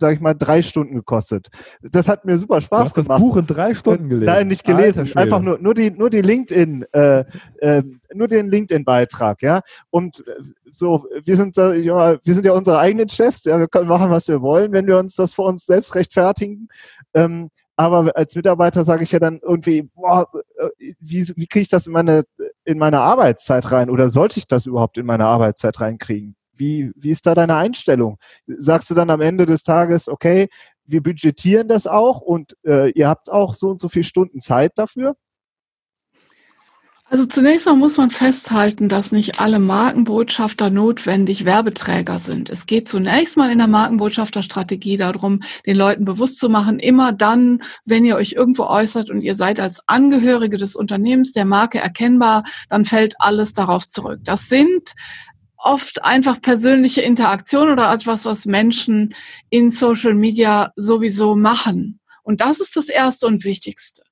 sag 0.00 0.14
ich 0.14 0.20
mal, 0.20 0.34
drei 0.34 0.62
Stunden 0.62 0.94
gekostet. 0.94 1.48
Das 1.82 2.08
hat 2.08 2.24
mir 2.24 2.38
super 2.38 2.60
Spaß 2.60 2.78
du 2.78 2.84
hast 2.84 2.94
gemacht. 2.94 3.10
das 3.10 3.20
Buch 3.20 3.36
in 3.36 3.46
drei 3.46 3.74
Stunden 3.74 4.08
gelesen? 4.08 4.32
Nein, 4.32 4.48
nicht 4.48 4.64
gelesen. 4.64 5.10
Einfach 5.14 5.40
nur, 5.40 5.58
nur 5.58 5.74
die, 5.74 5.90
nur 5.90 6.10
die 6.10 6.22
LinkedIn, 6.22 6.86
äh, 6.92 7.24
äh, 7.58 7.82
nur 8.14 8.28
den 8.28 8.48
LinkedIn-Beitrag, 8.48 9.42
ja. 9.42 9.60
Und 9.90 10.26
äh, 10.26 10.32
so, 10.72 11.06
wir 11.24 11.36
sind 11.36 11.56
da, 11.58 11.74
ja, 11.74 12.16
wir 12.22 12.34
sind 12.34 12.46
ja 12.46 12.52
unsere 12.52 12.78
eigenen 12.78 13.08
Chefs, 13.08 13.44
ja, 13.44 13.58
wir 13.58 13.68
können 13.68 13.88
machen, 13.88 14.10
was 14.10 14.28
wir 14.28 14.40
wollen, 14.40 14.72
wenn 14.72 14.86
wir 14.86 14.98
uns 14.98 15.14
das 15.14 15.34
vor 15.34 15.46
uns 15.46 15.66
selbst 15.66 15.94
rechtfertigen. 15.94 16.68
Ähm, 17.14 17.50
aber 17.76 18.14
als 18.14 18.36
Mitarbeiter 18.36 18.84
sage 18.84 19.04
ich 19.04 19.12
ja 19.12 19.18
dann 19.18 19.40
irgendwie, 19.42 19.88
boah, 19.94 20.28
äh, 20.58 20.92
wie, 20.98 21.26
wie 21.36 21.46
kriege 21.46 21.62
ich 21.62 21.68
das 21.68 21.86
in 21.86 21.92
meine, 21.92 22.24
in 22.64 22.78
meine 22.78 23.00
Arbeitszeit 23.00 23.70
rein? 23.72 23.88
Oder 23.90 24.10
sollte 24.10 24.38
ich 24.38 24.46
das 24.46 24.66
überhaupt 24.66 24.98
in 24.98 25.06
meine 25.06 25.24
Arbeitszeit 25.24 25.80
reinkriegen? 25.80 26.36
Wie, 26.60 26.92
wie 26.94 27.10
ist 27.10 27.26
da 27.26 27.34
deine 27.34 27.56
Einstellung? 27.56 28.18
Sagst 28.46 28.90
du 28.90 28.94
dann 28.94 29.10
am 29.10 29.22
Ende 29.22 29.46
des 29.46 29.62
Tages, 29.62 30.08
okay, 30.08 30.48
wir 30.84 31.02
budgetieren 31.02 31.68
das 31.68 31.86
auch 31.86 32.20
und 32.20 32.56
äh, 32.66 32.90
ihr 32.90 33.08
habt 33.08 33.30
auch 33.30 33.54
so 33.54 33.70
und 33.70 33.80
so 33.80 33.88
viele 33.88 34.04
Stunden 34.04 34.40
Zeit 34.40 34.72
dafür? 34.76 35.16
Also 37.12 37.26
zunächst 37.26 37.66
mal 37.66 37.74
muss 37.74 37.96
man 37.96 38.12
festhalten, 38.12 38.88
dass 38.88 39.10
nicht 39.10 39.40
alle 39.40 39.58
Markenbotschafter 39.58 40.70
notwendig 40.70 41.44
Werbeträger 41.44 42.20
sind. 42.20 42.50
Es 42.50 42.66
geht 42.66 42.88
zunächst 42.88 43.36
mal 43.36 43.50
in 43.50 43.58
der 43.58 43.66
Markenbotschafterstrategie 43.66 44.96
darum, 44.96 45.40
den 45.66 45.76
Leuten 45.76 46.04
bewusst 46.04 46.38
zu 46.38 46.48
machen, 46.48 46.78
immer 46.78 47.10
dann, 47.10 47.64
wenn 47.84 48.04
ihr 48.04 48.14
euch 48.14 48.34
irgendwo 48.34 48.62
äußert 48.62 49.10
und 49.10 49.22
ihr 49.22 49.34
seid 49.34 49.58
als 49.58 49.80
Angehörige 49.88 50.56
des 50.56 50.76
Unternehmens 50.76 51.32
der 51.32 51.46
Marke 51.46 51.80
erkennbar, 51.80 52.44
dann 52.68 52.84
fällt 52.84 53.16
alles 53.18 53.54
darauf 53.54 53.88
zurück. 53.88 54.20
Das 54.22 54.48
sind 54.48 54.94
oft 55.62 56.04
einfach 56.04 56.40
persönliche 56.40 57.02
Interaktion 57.02 57.70
oder 57.70 57.92
etwas, 57.92 58.24
was 58.24 58.46
Menschen 58.46 59.14
in 59.50 59.70
Social 59.70 60.14
Media 60.14 60.72
sowieso 60.76 61.36
machen. 61.36 62.00
Und 62.22 62.40
das 62.40 62.60
ist 62.60 62.76
das 62.76 62.88
Erste 62.88 63.26
und 63.26 63.44
Wichtigste. 63.44 64.02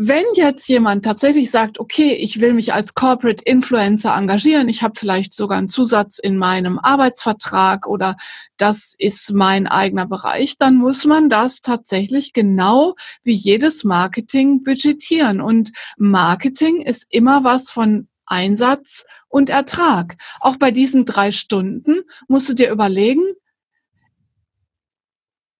Wenn 0.00 0.24
jetzt 0.34 0.68
jemand 0.68 1.04
tatsächlich 1.04 1.50
sagt, 1.50 1.80
okay, 1.80 2.12
ich 2.12 2.40
will 2.40 2.54
mich 2.54 2.72
als 2.72 2.94
Corporate 2.94 3.42
Influencer 3.44 4.14
engagieren, 4.14 4.68
ich 4.68 4.84
habe 4.84 4.94
vielleicht 4.96 5.34
sogar 5.34 5.58
einen 5.58 5.68
Zusatz 5.68 6.20
in 6.20 6.38
meinem 6.38 6.78
Arbeitsvertrag 6.78 7.88
oder 7.88 8.14
das 8.58 8.94
ist 8.96 9.32
mein 9.32 9.66
eigener 9.66 10.06
Bereich, 10.06 10.56
dann 10.56 10.76
muss 10.76 11.04
man 11.04 11.28
das 11.28 11.62
tatsächlich 11.62 12.32
genau 12.32 12.94
wie 13.24 13.32
jedes 13.34 13.82
Marketing 13.82 14.62
budgetieren. 14.62 15.40
Und 15.40 15.72
Marketing 15.96 16.80
ist 16.80 17.06
immer 17.10 17.42
was 17.42 17.72
von 17.72 18.06
Einsatz 18.28 19.04
und 19.28 19.50
Ertrag. 19.50 20.16
Auch 20.40 20.56
bei 20.56 20.70
diesen 20.70 21.04
drei 21.04 21.32
Stunden 21.32 22.02
musst 22.28 22.48
du 22.48 22.54
dir 22.54 22.70
überlegen, 22.70 23.22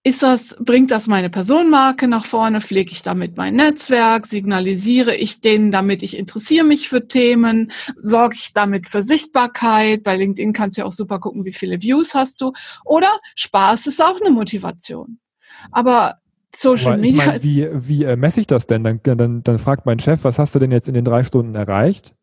ist 0.08 0.22
das, 0.22 0.56
bringt 0.58 0.90
das 0.90 1.06
meine 1.06 1.28
Personenmarke 1.28 2.08
nach 2.08 2.24
vorne? 2.24 2.62
Pflege 2.62 2.92
ich 2.92 3.02
damit 3.02 3.36
mein 3.36 3.56
Netzwerk? 3.56 4.26
Signalisiere 4.26 5.14
ich 5.14 5.42
denen, 5.42 5.70
damit 5.70 6.02
ich 6.02 6.16
interessiere 6.16 6.64
mich 6.64 6.88
für 6.88 7.08
Themen? 7.08 7.72
Sorge 8.00 8.36
ich 8.36 8.54
damit 8.54 8.88
für 8.88 9.02
Sichtbarkeit? 9.02 10.04
Bei 10.04 10.16
LinkedIn 10.16 10.54
kannst 10.54 10.76
du 10.76 10.80
ja 10.80 10.86
auch 10.86 10.92
super 10.92 11.18
gucken, 11.18 11.44
wie 11.44 11.52
viele 11.52 11.82
Views 11.82 12.14
hast 12.14 12.40
du. 12.40 12.52
Oder 12.86 13.20
Spaß 13.34 13.86
ist 13.88 14.02
auch 14.02 14.18
eine 14.18 14.30
Motivation. 14.30 15.18
Aber 15.72 16.14
Social 16.56 16.96
Media 16.96 17.32
ist, 17.32 17.44
wie, 17.44 17.68
wie 17.72 18.04
äh, 18.04 18.16
messe 18.16 18.40
ich 18.40 18.46
das 18.46 18.66
denn? 18.66 18.84
Dann, 18.84 19.00
dann, 19.02 19.42
dann 19.42 19.58
fragt 19.58 19.84
mein 19.84 19.98
Chef, 19.98 20.24
was 20.24 20.38
hast 20.38 20.54
du 20.54 20.58
denn 20.58 20.70
jetzt 20.70 20.88
in 20.88 20.94
den 20.94 21.04
drei 21.04 21.22
Stunden 21.22 21.54
erreicht? 21.54 22.14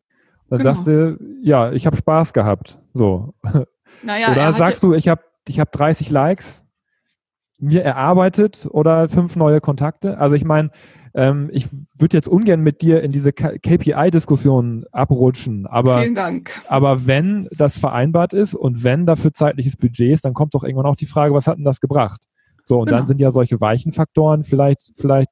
Dann 0.48 0.58
Genau. 0.60 0.74
sagst 0.74 0.86
du, 0.86 1.18
ja, 1.42 1.72
ich 1.72 1.86
habe 1.86 1.96
Spaß 1.96 2.32
gehabt. 2.32 2.78
So. 2.94 3.34
naja, 4.02 4.26
er 4.28 4.32
oder 4.32 4.52
sagst 4.52 4.82
du, 4.82 4.94
ich 4.94 5.08
habe 5.08 5.22
ich 5.48 5.60
hab 5.60 5.72
30 5.72 6.10
Likes 6.10 6.64
mir 7.58 7.82
erarbeitet 7.82 8.66
oder 8.70 9.08
fünf 9.08 9.34
neue 9.36 9.60
Kontakte? 9.60 10.18
Also 10.18 10.36
ich 10.36 10.44
meine, 10.44 10.70
ähm, 11.14 11.48
ich 11.52 11.68
würde 11.98 12.16
jetzt 12.16 12.28
ungern 12.28 12.60
mit 12.60 12.82
dir 12.82 13.02
in 13.02 13.10
diese 13.12 13.32
KPI-Diskussion 13.32 14.84
abrutschen, 14.92 15.66
aber 15.66 15.98
vielen 16.00 16.14
Dank. 16.14 16.50
aber 16.68 17.06
wenn 17.06 17.48
das 17.56 17.78
vereinbart 17.78 18.32
ist 18.34 18.54
und 18.54 18.84
wenn 18.84 19.06
dafür 19.06 19.32
zeitliches 19.32 19.76
Budget 19.76 20.12
ist, 20.12 20.24
dann 20.24 20.34
kommt 20.34 20.54
doch 20.54 20.62
irgendwann 20.64 20.86
auch 20.86 20.96
die 20.96 21.06
Frage, 21.06 21.32
was 21.32 21.46
hat 21.46 21.56
denn 21.56 21.64
das 21.64 21.80
gebracht? 21.80 22.20
So, 22.64 22.80
und 22.80 22.86
Genau. 22.86 22.98
dann 22.98 23.06
sind 23.06 23.20
ja 23.20 23.30
solche 23.30 23.60
weichen 23.60 23.92
Faktoren, 23.92 24.42
vielleicht, 24.42 24.92
vielleicht 24.96 25.30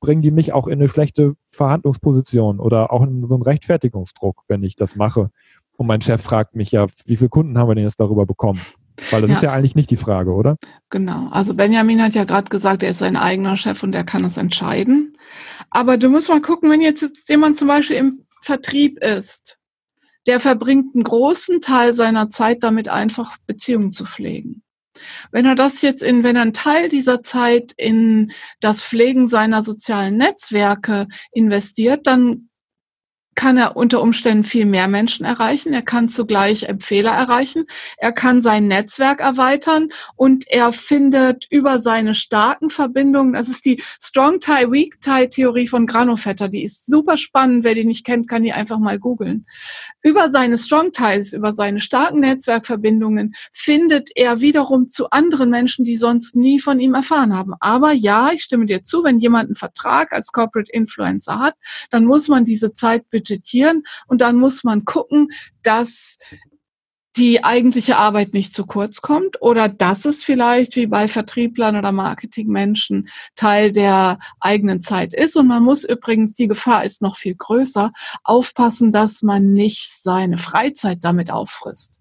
bringen 0.00 0.22
die 0.22 0.30
mich 0.30 0.52
auch 0.52 0.66
in 0.66 0.74
eine 0.80 0.88
schlechte 0.88 1.34
Verhandlungsposition 1.46 2.58
oder 2.58 2.92
auch 2.92 3.02
in 3.02 3.28
so 3.28 3.34
einen 3.34 3.42
Rechtfertigungsdruck, 3.42 4.44
wenn 4.48 4.62
ich 4.62 4.76
das 4.76 4.96
mache. 4.96 5.30
Und 5.76 5.86
mein 5.86 6.00
Chef 6.00 6.22
fragt 6.22 6.56
mich 6.56 6.72
ja, 6.72 6.86
wie 7.06 7.16
viele 7.16 7.28
Kunden 7.28 7.56
haben 7.58 7.68
wir 7.68 7.74
denn 7.74 7.84
jetzt 7.84 8.00
darüber 8.00 8.26
bekommen? 8.26 8.60
Weil 9.10 9.22
das 9.22 9.30
Ja. 9.30 9.36
ist 9.36 9.42
ja 9.42 9.52
eigentlich 9.52 9.76
nicht 9.76 9.90
die 9.90 9.96
Frage, 9.96 10.32
oder? 10.32 10.56
Genau. 10.90 11.28
Also 11.30 11.54
Benjamin 11.54 12.02
hat 12.02 12.14
ja 12.14 12.24
gerade 12.24 12.50
gesagt, 12.50 12.82
er 12.82 12.90
ist 12.90 12.98
sein 12.98 13.16
eigener 13.16 13.56
Chef 13.56 13.82
und 13.82 13.94
er 13.94 14.04
kann 14.04 14.24
es 14.24 14.36
entscheiden. 14.36 15.16
Aber 15.70 15.96
du 15.96 16.08
musst 16.08 16.28
mal 16.28 16.42
gucken, 16.42 16.70
wenn 16.70 16.80
jetzt, 16.80 17.02
jetzt 17.02 17.28
jemand 17.28 17.56
zum 17.56 17.68
Beispiel 17.68 17.96
im 17.96 18.26
Vertrieb 18.42 18.98
ist, 19.02 19.58
der 20.26 20.40
verbringt 20.40 20.94
einen 20.94 21.04
großen 21.04 21.60
Teil 21.60 21.94
seiner 21.94 22.28
Zeit 22.28 22.62
damit, 22.62 22.88
einfach 22.88 23.38
Beziehungen 23.46 23.92
zu 23.92 24.04
pflegen. 24.04 24.62
Wenn 25.30 25.46
er 25.46 25.54
das 25.54 25.82
jetzt 25.82 26.02
in, 26.02 26.24
wenn 26.24 26.36
er 26.36 26.42
einen 26.42 26.52
Teil 26.52 26.88
dieser 26.88 27.22
Zeit 27.22 27.72
in 27.76 28.32
das 28.60 28.82
Pflegen 28.82 29.28
seiner 29.28 29.62
sozialen 29.62 30.16
Netzwerke 30.16 31.06
investiert, 31.32 32.06
dann 32.06 32.49
kann 33.40 33.56
er 33.56 33.74
unter 33.74 34.02
Umständen 34.02 34.44
viel 34.44 34.66
mehr 34.66 34.86
Menschen 34.86 35.24
erreichen. 35.24 35.72
Er 35.72 35.80
kann 35.80 36.10
zugleich 36.10 36.64
Empfehler 36.64 37.12
erreichen. 37.12 37.64
Er 37.96 38.12
kann 38.12 38.42
sein 38.42 38.68
Netzwerk 38.68 39.20
erweitern 39.20 39.88
und 40.14 40.44
er 40.46 40.74
findet 40.74 41.46
über 41.48 41.80
seine 41.80 42.14
starken 42.14 42.68
Verbindungen, 42.68 43.32
das 43.32 43.48
ist 43.48 43.64
die 43.64 43.82
Strong 43.98 44.40
Tie, 44.40 44.70
Weak 44.70 45.00
Tie 45.00 45.26
Theorie 45.30 45.68
von 45.68 45.86
Granovetter, 45.86 46.50
die 46.50 46.64
ist 46.64 46.84
super 46.84 47.16
spannend. 47.16 47.64
Wer 47.64 47.74
die 47.74 47.86
nicht 47.86 48.04
kennt, 48.04 48.28
kann 48.28 48.42
die 48.42 48.52
einfach 48.52 48.78
mal 48.78 48.98
googeln. 48.98 49.46
Über 50.02 50.30
seine 50.30 50.58
Strong 50.58 50.92
Ties, 50.92 51.32
über 51.32 51.54
seine 51.54 51.80
starken 51.80 52.20
Netzwerkverbindungen 52.20 53.32
findet 53.54 54.10
er 54.16 54.42
wiederum 54.42 54.90
zu 54.90 55.08
anderen 55.08 55.48
Menschen, 55.48 55.86
die 55.86 55.96
sonst 55.96 56.36
nie 56.36 56.60
von 56.60 56.78
ihm 56.78 56.92
erfahren 56.92 57.34
haben. 57.34 57.54
Aber 57.60 57.92
ja, 57.92 58.32
ich 58.34 58.42
stimme 58.42 58.66
dir 58.66 58.84
zu, 58.84 59.02
wenn 59.02 59.18
jemand 59.18 59.46
einen 59.46 59.56
Vertrag 59.56 60.12
als 60.12 60.30
Corporate 60.30 60.70
Influencer 60.70 61.38
hat, 61.38 61.54
dann 61.88 62.04
muss 62.04 62.28
man 62.28 62.44
diese 62.44 62.74
Zeit 62.74 63.08
budgetieren 63.30 63.84
und 64.06 64.20
dann 64.20 64.36
muss 64.36 64.64
man 64.64 64.84
gucken, 64.84 65.28
dass 65.62 66.18
die 67.16 67.42
eigentliche 67.42 67.96
Arbeit 67.96 68.34
nicht 68.34 68.52
zu 68.52 68.66
kurz 68.66 69.00
kommt 69.00 69.42
oder 69.42 69.68
dass 69.68 70.04
es 70.04 70.22
vielleicht 70.22 70.76
wie 70.76 70.86
bei 70.86 71.08
Vertrieblern 71.08 71.76
oder 71.76 71.90
Marketingmenschen 71.90 73.08
Teil 73.34 73.72
der 73.72 74.20
eigenen 74.38 74.80
Zeit 74.80 75.12
ist. 75.12 75.36
Und 75.36 75.48
man 75.48 75.64
muss 75.64 75.82
übrigens, 75.82 76.34
die 76.34 76.46
Gefahr 76.46 76.84
ist 76.84 77.02
noch 77.02 77.16
viel 77.16 77.34
größer, 77.34 77.90
aufpassen, 78.22 78.92
dass 78.92 79.22
man 79.22 79.52
nicht 79.52 79.90
seine 79.90 80.38
Freizeit 80.38 80.98
damit 81.02 81.32
auffrisst. 81.32 81.99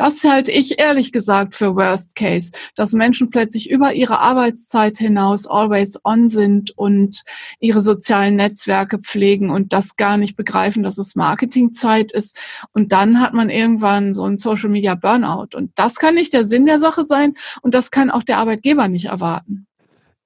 Das 0.00 0.24
halte 0.24 0.50
ich 0.50 0.80
ehrlich 0.80 1.12
gesagt 1.12 1.54
für 1.54 1.76
Worst 1.76 2.16
Case, 2.16 2.52
dass 2.74 2.94
Menschen 2.94 3.28
plötzlich 3.28 3.68
über 3.68 3.92
ihre 3.92 4.18
Arbeitszeit 4.20 4.96
hinaus 4.96 5.46
always 5.46 5.98
on 6.04 6.30
sind 6.30 6.70
und 6.70 7.22
ihre 7.58 7.82
sozialen 7.82 8.36
Netzwerke 8.36 8.98
pflegen 8.98 9.50
und 9.50 9.74
das 9.74 9.96
gar 9.96 10.16
nicht 10.16 10.36
begreifen, 10.36 10.82
dass 10.82 10.96
es 10.96 11.16
Marketingzeit 11.16 12.12
ist. 12.12 12.38
Und 12.72 12.92
dann 12.92 13.20
hat 13.20 13.34
man 13.34 13.50
irgendwann 13.50 14.14
so 14.14 14.24
einen 14.24 14.38
Social 14.38 14.70
Media 14.70 14.94
Burnout. 14.94 15.54
Und 15.54 15.72
das 15.74 15.96
kann 15.96 16.14
nicht 16.14 16.32
der 16.32 16.46
Sinn 16.46 16.64
der 16.64 16.80
Sache 16.80 17.04
sein 17.06 17.34
und 17.60 17.74
das 17.74 17.90
kann 17.90 18.08
auch 18.08 18.22
der 18.22 18.38
Arbeitgeber 18.38 18.88
nicht 18.88 19.04
erwarten. 19.04 19.66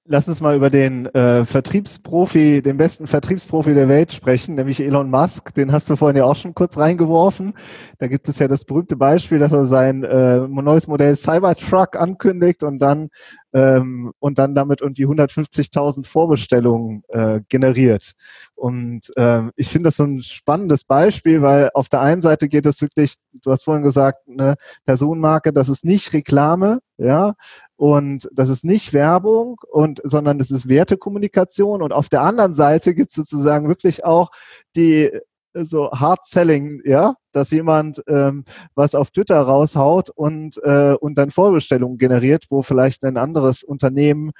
Lass 0.06 0.28
uns 0.28 0.42
mal 0.42 0.54
über 0.54 0.68
den 0.68 1.06
äh, 1.14 1.46
Vertriebsprofi, 1.46 2.60
den 2.60 2.76
besten 2.76 3.06
Vertriebsprofi 3.06 3.72
der 3.72 3.88
Welt 3.88 4.12
sprechen, 4.12 4.54
nämlich 4.54 4.78
Elon 4.80 5.08
Musk. 5.08 5.54
Den 5.54 5.72
hast 5.72 5.88
du 5.88 5.96
vorhin 5.96 6.18
ja 6.18 6.26
auch 6.26 6.36
schon 6.36 6.54
kurz 6.54 6.76
reingeworfen. 6.76 7.54
Da 7.98 8.08
gibt 8.08 8.28
es 8.28 8.38
ja 8.38 8.46
das 8.46 8.66
berühmte 8.66 8.96
Beispiel, 8.96 9.38
dass 9.38 9.52
er 9.54 9.64
sein 9.64 10.04
äh, 10.04 10.40
neues 10.46 10.88
Modell 10.88 11.16
Cybertruck 11.16 11.96
ankündigt 11.96 12.62
und 12.64 12.80
dann 12.80 13.08
ähm, 13.54 14.12
und 14.18 14.36
dann 14.36 14.54
damit 14.54 14.82
irgendwie 14.82 15.06
150.000 15.06 16.04
Vorbestellungen 16.04 17.02
äh, 17.08 17.40
generiert. 17.48 18.12
Und 18.54 19.10
ähm, 19.16 19.52
ich 19.56 19.68
finde 19.68 19.88
das 19.88 19.96
so 19.96 20.04
ein 20.04 20.20
spannendes 20.20 20.84
Beispiel, 20.84 21.40
weil 21.40 21.70
auf 21.72 21.88
der 21.88 22.02
einen 22.02 22.20
Seite 22.20 22.48
geht 22.48 22.66
es 22.66 22.82
wirklich, 22.82 23.14
du 23.32 23.50
hast 23.50 23.64
vorhin 23.64 23.82
gesagt, 23.82 24.18
eine 24.28 24.56
Personenmarke, 24.84 25.50
das 25.50 25.70
ist 25.70 25.86
nicht 25.86 26.12
Reklame, 26.12 26.80
ja, 27.04 27.34
und 27.76 28.28
das 28.32 28.48
ist 28.48 28.64
nicht 28.64 28.92
Werbung 28.92 29.60
und 29.70 30.00
sondern 30.04 30.38
das 30.38 30.50
ist 30.50 30.68
Wertekommunikation 30.68 31.82
und 31.82 31.92
auf 31.92 32.08
der 32.08 32.22
anderen 32.22 32.54
Seite 32.54 32.94
gibt 32.94 33.10
es 33.10 33.16
sozusagen 33.16 33.68
wirklich 33.68 34.04
auch 34.04 34.30
die 34.76 35.10
so 35.54 35.90
Hard 35.92 36.26
Selling, 36.26 36.80
ja, 36.84 37.14
dass 37.32 37.50
jemand 37.50 38.02
ähm, 38.08 38.44
was 38.74 38.94
auf 38.94 39.10
Twitter 39.10 39.40
raushaut 39.40 40.10
und 40.10 40.60
äh, 40.64 40.94
und 40.94 41.16
dann 41.16 41.30
Vorbestellungen 41.30 41.98
generiert, 41.98 42.46
wo 42.50 42.62
vielleicht 42.62 43.04
ein 43.04 43.16
anderes 43.16 43.62
Unternehmen 43.62 44.32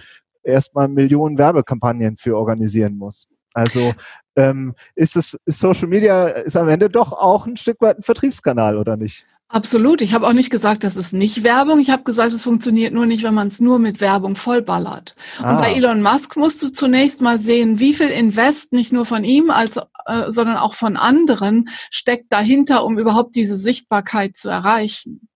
erstmal 0.42 0.88
Millionen 0.88 1.38
Werbekampagnen 1.38 2.16
für 2.16 2.37
organisieren 2.37 2.96
muss. 2.96 3.29
Also 3.53 3.92
ähm, 4.37 4.74
ist 4.96 5.16
es 5.16 5.38
ist 5.44 5.61
Social 5.61 5.88
Media 5.88 6.27
ist 6.27 6.57
am 6.57 6.68
Ende 6.68 6.90
doch 6.90 7.12
auch 7.12 7.46
ein 7.46 7.57
Stück 7.57 7.81
weit 7.81 7.98
ein 7.98 8.03
Vertriebskanal 8.03 8.77
oder 8.77 8.96
nicht? 8.96 9.27
Absolut. 9.54 10.00
Ich 10.00 10.12
habe 10.14 10.26
auch 10.26 10.32
nicht 10.32 10.50
gesagt, 10.50 10.82
das 10.82 10.96
ist 10.96 11.12
nicht 11.12 11.44
Werbung. 11.44 11.78
Ich 11.78 11.88
habe 11.88 12.02
gesagt, 12.02 12.32
es 12.32 12.42
funktioniert 12.42 12.92
nur 12.92 13.06
nicht, 13.06 13.22
wenn 13.22 13.34
man 13.34 13.46
es 13.46 13.60
nur 13.60 13.78
mit 13.78 14.00
Werbung 14.00 14.34
vollballert. 14.34 15.14
Ah. 15.38 15.52
Und 15.52 15.62
bei 15.62 15.74
Elon 15.74 16.02
Musk 16.02 16.36
musst 16.36 16.60
du 16.60 16.72
zunächst 16.72 17.20
mal 17.20 17.40
sehen, 17.40 17.78
wie 17.78 17.94
viel 17.94 18.08
Invest 18.08 18.72
nicht 18.72 18.92
nur 18.92 19.04
von 19.04 19.22
ihm, 19.22 19.50
als, 19.50 19.76
äh, 20.06 20.32
sondern 20.32 20.56
auch 20.56 20.74
von 20.74 20.96
anderen 20.96 21.68
steckt 21.90 22.32
dahinter, 22.32 22.84
um 22.84 22.98
überhaupt 22.98 23.36
diese 23.36 23.56
Sichtbarkeit 23.56 24.36
zu 24.36 24.48
erreichen. 24.48 25.28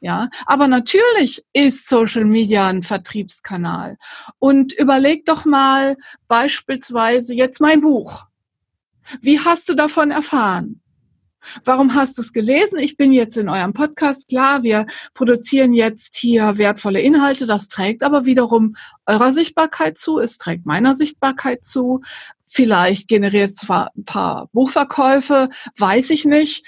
Ja, 0.00 0.30
aber 0.46 0.66
natürlich 0.66 1.44
ist 1.52 1.90
Social 1.90 2.24
Media 2.24 2.68
ein 2.68 2.82
Vertriebskanal. 2.82 3.98
Und 4.38 4.72
überleg 4.72 5.26
doch 5.26 5.44
mal 5.44 5.98
beispielsweise 6.26 7.34
jetzt 7.34 7.60
mein 7.60 7.82
Buch. 7.82 8.24
Wie 9.20 9.38
hast 9.40 9.68
du 9.68 9.74
davon 9.74 10.10
erfahren? 10.10 10.80
Warum 11.64 11.94
hast 11.94 12.18
du 12.18 12.22
es 12.22 12.32
gelesen? 12.32 12.78
Ich 12.78 12.96
bin 12.96 13.12
jetzt 13.12 13.36
in 13.36 13.48
eurem 13.48 13.72
Podcast. 13.72 14.28
Klar, 14.28 14.62
wir 14.62 14.86
produzieren 15.14 15.72
jetzt 15.72 16.16
hier 16.16 16.58
wertvolle 16.58 17.00
Inhalte. 17.00 17.46
Das 17.46 17.68
trägt 17.68 18.02
aber 18.02 18.24
wiederum 18.24 18.76
eurer 19.06 19.32
Sichtbarkeit 19.32 19.98
zu. 19.98 20.18
Es 20.18 20.38
trägt 20.38 20.66
meiner 20.66 20.94
Sichtbarkeit 20.94 21.64
zu. 21.64 22.02
Vielleicht 22.46 23.08
generiert 23.08 23.56
zwar 23.56 23.90
ein 23.96 24.04
paar 24.04 24.48
Buchverkäufe, 24.52 25.50
weiß 25.76 26.10
ich 26.10 26.24
nicht. 26.24 26.64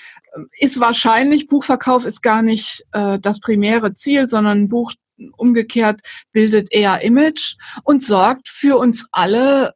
Ist 0.59 0.79
wahrscheinlich, 0.79 1.49
Buchverkauf 1.49 2.05
ist 2.05 2.23
gar 2.23 2.43
nicht 2.43 2.85
äh, 2.93 3.19
das 3.19 3.41
primäre 3.41 3.95
Ziel, 3.95 4.29
sondern 4.29 4.63
ein 4.63 4.69
Buch 4.69 4.93
umgekehrt 5.37 6.01
bildet 6.33 6.73
eher 6.73 7.03
Image 7.03 7.57
und 7.85 8.03
sorgt 8.03 8.49
für 8.49 8.79
uns 8.79 9.07
alle 9.13 9.75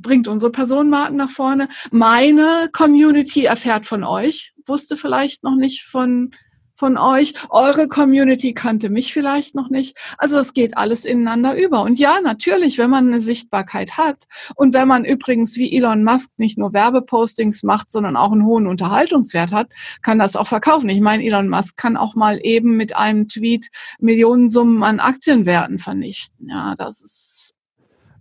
bringt 0.00 0.28
unsere 0.28 0.52
Personenmarken 0.52 1.16
nach 1.16 1.30
vorne. 1.30 1.68
Meine 1.90 2.70
Community 2.72 3.44
erfährt 3.44 3.86
von 3.86 4.04
euch, 4.04 4.52
wusste 4.66 4.96
vielleicht 4.96 5.42
noch 5.42 5.56
nicht 5.56 5.84
von, 5.84 6.32
von 6.76 6.96
euch. 6.96 7.34
Eure 7.50 7.88
Community 7.88 8.54
kannte 8.54 8.88
mich 8.88 9.12
vielleicht 9.12 9.54
noch 9.54 9.68
nicht. 9.68 9.98
Also 10.16 10.38
es 10.38 10.54
geht 10.54 10.76
alles 10.76 11.04
ineinander 11.04 11.56
über. 11.56 11.82
Und 11.82 11.98
ja, 11.98 12.20
natürlich, 12.22 12.78
wenn 12.78 12.90
man 12.90 13.08
eine 13.08 13.20
Sichtbarkeit 13.20 13.98
hat 13.98 14.24
und 14.54 14.74
wenn 14.74 14.88
man 14.88 15.04
übrigens 15.04 15.56
wie 15.56 15.74
Elon 15.76 16.04
Musk 16.04 16.30
nicht 16.38 16.56
nur 16.56 16.72
Werbepostings 16.72 17.64
macht, 17.64 17.90
sondern 17.90 18.16
auch 18.16 18.32
einen 18.32 18.44
hohen 18.44 18.66
Unterhaltungswert 18.66 19.52
hat, 19.52 19.68
kann 20.02 20.18
das 20.18 20.36
auch 20.36 20.46
verkaufen. 20.46 20.88
Ich 20.88 21.00
meine, 21.00 21.24
Elon 21.24 21.48
Musk 21.48 21.76
kann 21.76 21.96
auch 21.96 22.14
mal 22.14 22.38
eben 22.42 22.76
mit 22.76 22.94
einem 22.96 23.28
Tweet 23.28 23.68
Millionensummen 23.98 24.82
an 24.84 25.00
Aktienwerten 25.00 25.78
vernichten. 25.78 26.48
Ja, 26.48 26.74
das 26.76 27.00
ist 27.00 27.57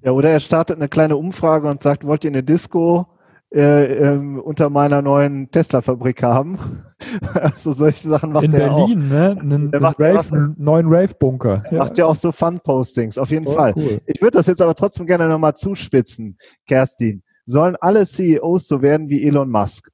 ja, 0.02 0.12
oder 0.12 0.30
er 0.32 0.40
startet 0.40 0.78
eine 0.78 0.90
kleine 0.90 1.18
Umfrage 1.18 1.68
und 1.70 1.84
sagt, 1.84 2.06
wollt 2.06 2.24
ihr 2.24 2.32
eine 2.32 2.44
Disco 2.44 3.08
äh, 3.54 3.86
ähm, 4.12 4.40
unter 4.40 4.70
meiner 4.70 5.02
neuen 5.02 5.50
Tesla-Fabrik 5.52 6.24
haben? 6.24 6.84
also 7.34 7.72
solche 7.72 8.08
Sachen 8.08 8.32
macht 8.32 8.46
In 8.46 8.54
er 8.54 8.72
auch. 8.74 8.88
Berlin, 8.88 9.10
ne? 9.10 9.38
Einen, 9.40 9.72
Der 9.72 9.80
einen, 9.80 9.82
macht 9.82 10.00
ja 10.00 10.08
Rave, 10.08 10.18
was- 10.20 10.32
einen 10.32 10.56
neuen 10.58 10.88
Rave-Bunker. 10.90 11.64
Er 11.70 11.78
macht 11.80 11.98
ja 11.98 12.06
auch 12.06 12.16
so 12.16 12.32
Fun-Postings, 12.32 13.18
auf 13.18 13.30
jeden 13.32 13.48
Oh, 13.48 13.54
Fall. 13.54 13.74
cool. 13.76 14.02
Ich 14.06 14.22
würde 14.22 14.38
das 14.38 14.48
jetzt 14.48 14.62
aber 14.62 14.76
trotzdem 14.76 15.06
gerne 15.06 15.28
nochmal 15.28 15.56
zuspitzen, 15.56 16.38
Kerstin. 16.68 17.24
Sollen 17.46 17.76
alle 17.80 18.06
CEOs 18.06 18.68
so 18.68 18.82
werden 18.82 19.10
wie 19.10 19.26
Elon 19.26 19.50
Musk? 19.50 19.90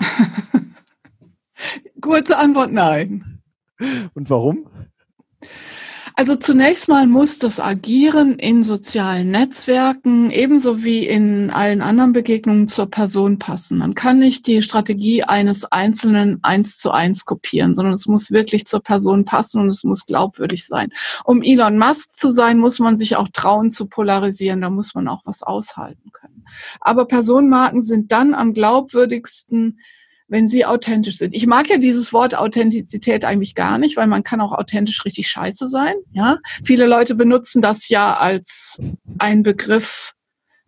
kurze 2.00 2.38
Antwort, 2.38 2.72
nein. 2.72 3.42
Und 4.14 4.30
warum? 4.30 4.66
Also 6.16 6.36
zunächst 6.36 6.86
mal 6.86 7.08
muss 7.08 7.40
das 7.40 7.58
Agieren 7.58 8.38
in 8.38 8.62
sozialen 8.62 9.32
Netzwerken 9.32 10.30
ebenso 10.30 10.84
wie 10.84 11.08
in 11.08 11.50
allen 11.50 11.82
anderen 11.82 12.12
Begegnungen 12.12 12.68
zur 12.68 12.88
Person 12.88 13.40
passen. 13.40 13.78
Man 13.78 13.94
kann 13.96 14.20
nicht 14.20 14.46
die 14.46 14.62
Strategie 14.62 15.24
eines 15.24 15.64
Einzelnen 15.64 16.38
eins 16.42 16.78
zu 16.78 16.92
eins 16.92 17.24
kopieren, 17.24 17.74
sondern 17.74 17.94
es 17.94 18.06
muss 18.06 18.30
wirklich 18.30 18.66
zur 18.66 18.80
Person 18.80 19.24
passen 19.24 19.60
und 19.60 19.68
es 19.68 19.82
muss 19.82 20.06
glaubwürdig 20.06 20.66
sein. 20.66 20.90
Um 21.24 21.42
Elon 21.42 21.78
Musk 21.78 22.16
zu 22.16 22.30
sein, 22.30 22.58
muss 22.58 22.78
man 22.78 22.96
sich 22.96 23.16
auch 23.16 23.28
trauen 23.32 23.72
zu 23.72 23.86
polarisieren. 23.86 24.60
Da 24.60 24.70
muss 24.70 24.94
man 24.94 25.08
auch 25.08 25.22
was 25.24 25.42
aushalten 25.42 26.12
können. 26.12 26.44
Aber 26.80 27.06
Personenmarken 27.06 27.82
sind 27.82 28.12
dann 28.12 28.34
am 28.34 28.52
glaubwürdigsten, 28.52 29.80
wenn 30.34 30.48
sie 30.48 30.64
authentisch 30.64 31.18
sind. 31.18 31.32
Ich 31.32 31.46
mag 31.46 31.70
ja 31.70 31.78
dieses 31.78 32.12
Wort 32.12 32.36
Authentizität 32.36 33.24
eigentlich 33.24 33.54
gar 33.54 33.78
nicht, 33.78 33.96
weil 33.96 34.08
man 34.08 34.24
kann 34.24 34.40
auch 34.40 34.50
authentisch 34.50 35.04
richtig 35.04 35.28
scheiße 35.28 35.68
sein. 35.68 35.94
Ja, 36.12 36.38
viele 36.64 36.86
Leute 36.88 37.14
benutzen 37.14 37.62
das 37.62 37.88
ja 37.88 38.16
als 38.16 38.82
ein 39.18 39.44
Begriff, 39.44 40.12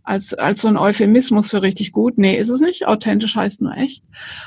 als, 0.05 0.35
als 0.35 0.63
so 0.63 0.69
ein 0.69 0.77
Euphemismus 0.77 1.51
für 1.51 1.63
richtig 1.63 1.91
gut. 1.91 2.17
Nee, 2.17 2.37
ist 2.37 2.49
es 2.49 2.61
nicht. 2.61 2.87
Authentisch 2.87 3.35
heißt 3.35 3.61
nur 3.61 3.77
echt. 3.77 4.05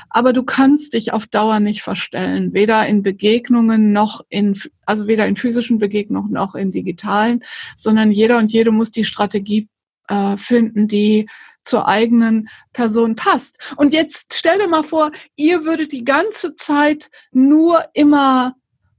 Aber 0.08 0.32
du 0.32 0.42
kannst 0.42 0.94
dich 0.94 1.12
auf 1.12 1.26
Dauer 1.26 1.60
nicht 1.60 1.82
verstellen. 1.82 2.54
Weder 2.54 2.86
in 2.86 3.02
Begegnungen 3.02 3.92
noch 3.92 4.22
in, 4.30 4.58
also 4.86 5.06
weder 5.06 5.26
in 5.26 5.36
physischen 5.36 5.78
Begegnungen 5.78 6.32
noch 6.32 6.54
in 6.54 6.72
digitalen, 6.72 7.44
sondern 7.76 8.10
jeder 8.10 8.38
und 8.38 8.50
jede 8.50 8.70
muss 8.70 8.90
die 8.90 9.04
Strategie 9.04 9.68
äh, 10.08 10.38
finden, 10.38 10.88
die 10.88 11.28
zur 11.62 11.88
eigenen 11.88 12.48
Person 12.72 13.16
passt. 13.16 13.58
Und 13.76 13.92
jetzt 13.92 14.34
stell 14.34 14.58
dir 14.58 14.68
mal 14.68 14.82
vor, 14.82 15.10
ihr 15.36 15.64
würdet 15.64 15.92
die 15.92 16.04
ganze 16.04 16.56
Zeit 16.56 17.10
nur 17.32 17.84
immer 17.94 18.54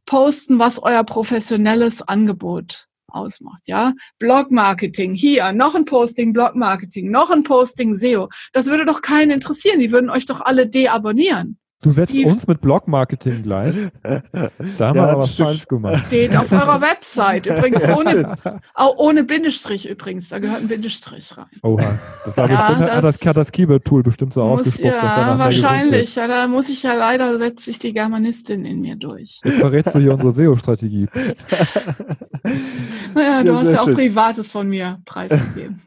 posten, 0.06 0.60
was 0.60 0.82
euer 0.82 1.04
professionelles 1.04 2.02
Angebot 2.08 2.88
ausmacht, 3.08 3.64
ja? 3.68 3.94
Blog-Marketing, 4.20 5.14
hier, 5.14 5.52
noch 5.52 5.76
ein 5.76 5.86
Posting, 5.86 6.34
Blog-Marketing, 6.34 7.12
noch 7.12 7.30
ein 7.30 7.44
Posting, 7.44 7.96
SEO. 7.96 8.30
Das 8.54 8.68
würde 8.68 8.86
doch 8.86 9.02
keinen 9.02 9.32
interessieren. 9.32 9.80
Die 9.80 9.92
würden 9.92 10.10
euch 10.10 10.26
doch 10.26 10.42
alle 10.42 10.68
deabonnieren. 10.68 11.58
Du 11.82 11.92
setzt 11.92 12.14
die 12.14 12.26
uns 12.26 12.48
mit 12.48 12.62
Blog-Marketing 12.62 13.42
gleich. 13.44 13.76
Da 14.78 14.88
haben 14.88 14.96
wir 14.96 15.04
aber 15.04 15.22
was 15.22 15.32
falsch 15.32 15.68
gemacht. 15.68 16.04
Steht 16.08 16.36
auf 16.36 16.52
eurer 16.52 16.82
Website. 16.82 17.46
Übrigens 17.46 17.86
ohne, 17.86 18.36
auch 18.74 18.98
ohne 18.98 19.24
Bindestrich 19.24 19.90
übrigens. 19.90 20.30
Da 20.30 20.40
gehört 20.40 20.62
ein 20.62 20.68
Bindestrich 20.68 21.36
rein. 21.38 21.46
Oha. 21.64 21.98
Das, 22.26 22.36
ja, 22.36 22.44
bestimmt, 22.46 22.82
das, 22.82 22.92
hat 22.92 23.04
das, 23.04 23.26
hat 23.26 23.38
das 23.38 23.52
Keyword-Tool 23.52 24.04
bestimmt 24.04 24.34
so 24.34 24.44
muss, 24.44 24.62
ausgesprochen. 24.62 24.94
Ja, 24.94 25.40
wahrscheinlich. 25.40 26.16
Ja, 26.16 26.28
da 26.28 26.48
muss 26.48 26.70
ich 26.70 26.84
ja 26.84 26.94
leider, 26.94 27.38
setzt 27.40 27.66
sich 27.66 27.80
die 27.80 27.94
Germanistin 27.94 28.66
in 28.66 28.82
mir 28.82 28.96
durch. 28.96 29.40
Jetzt 29.44 29.60
verrätst 29.60 29.96
du 29.96 30.00
hier 30.00 30.14
unsere 30.14 30.34
SEO-Strategie. 30.34 31.08
naja, 33.14 33.44
du 33.44 33.50
ja, 33.50 33.56
hast 33.56 33.72
ja 33.72 33.82
auch 33.82 33.86
schön. 33.86 33.96
Privates 33.96 34.52
von 34.52 34.68
mir 34.70 35.00
preisgegeben. 35.06 35.82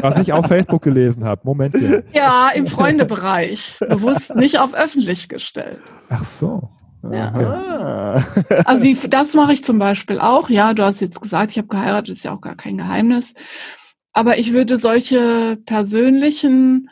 Was 0.00 0.18
ich 0.18 0.32
auf 0.32 0.46
Facebook 0.46 0.82
gelesen 0.82 1.24
habe. 1.24 1.42
Moment 1.44 1.76
hier. 1.76 2.04
Ja, 2.12 2.50
im 2.54 2.66
Freundebereich. 2.66 3.76
Bewusst 3.80 4.34
nicht 4.36 4.58
auf 4.58 4.74
öffentlich 4.74 5.03
öffentlich 5.04 5.28
gestellt. 5.28 5.82
Ach 6.08 6.24
so. 6.24 6.68
Ja. 7.12 7.32
Ah. 7.34 8.24
Also 8.64 8.84
die, 8.84 8.96
das 9.08 9.34
mache 9.34 9.52
ich 9.52 9.64
zum 9.64 9.78
Beispiel 9.78 10.18
auch. 10.18 10.48
Ja, 10.48 10.72
du 10.72 10.82
hast 10.82 11.00
jetzt 11.00 11.20
gesagt, 11.20 11.52
ich 11.52 11.58
habe 11.58 11.68
geheiratet, 11.68 12.16
ist 12.16 12.24
ja 12.24 12.34
auch 12.34 12.40
gar 12.40 12.56
kein 12.56 12.78
Geheimnis. 12.78 13.34
Aber 14.12 14.38
ich 14.38 14.52
würde 14.52 14.78
solche 14.78 15.58
persönlichen 15.66 16.88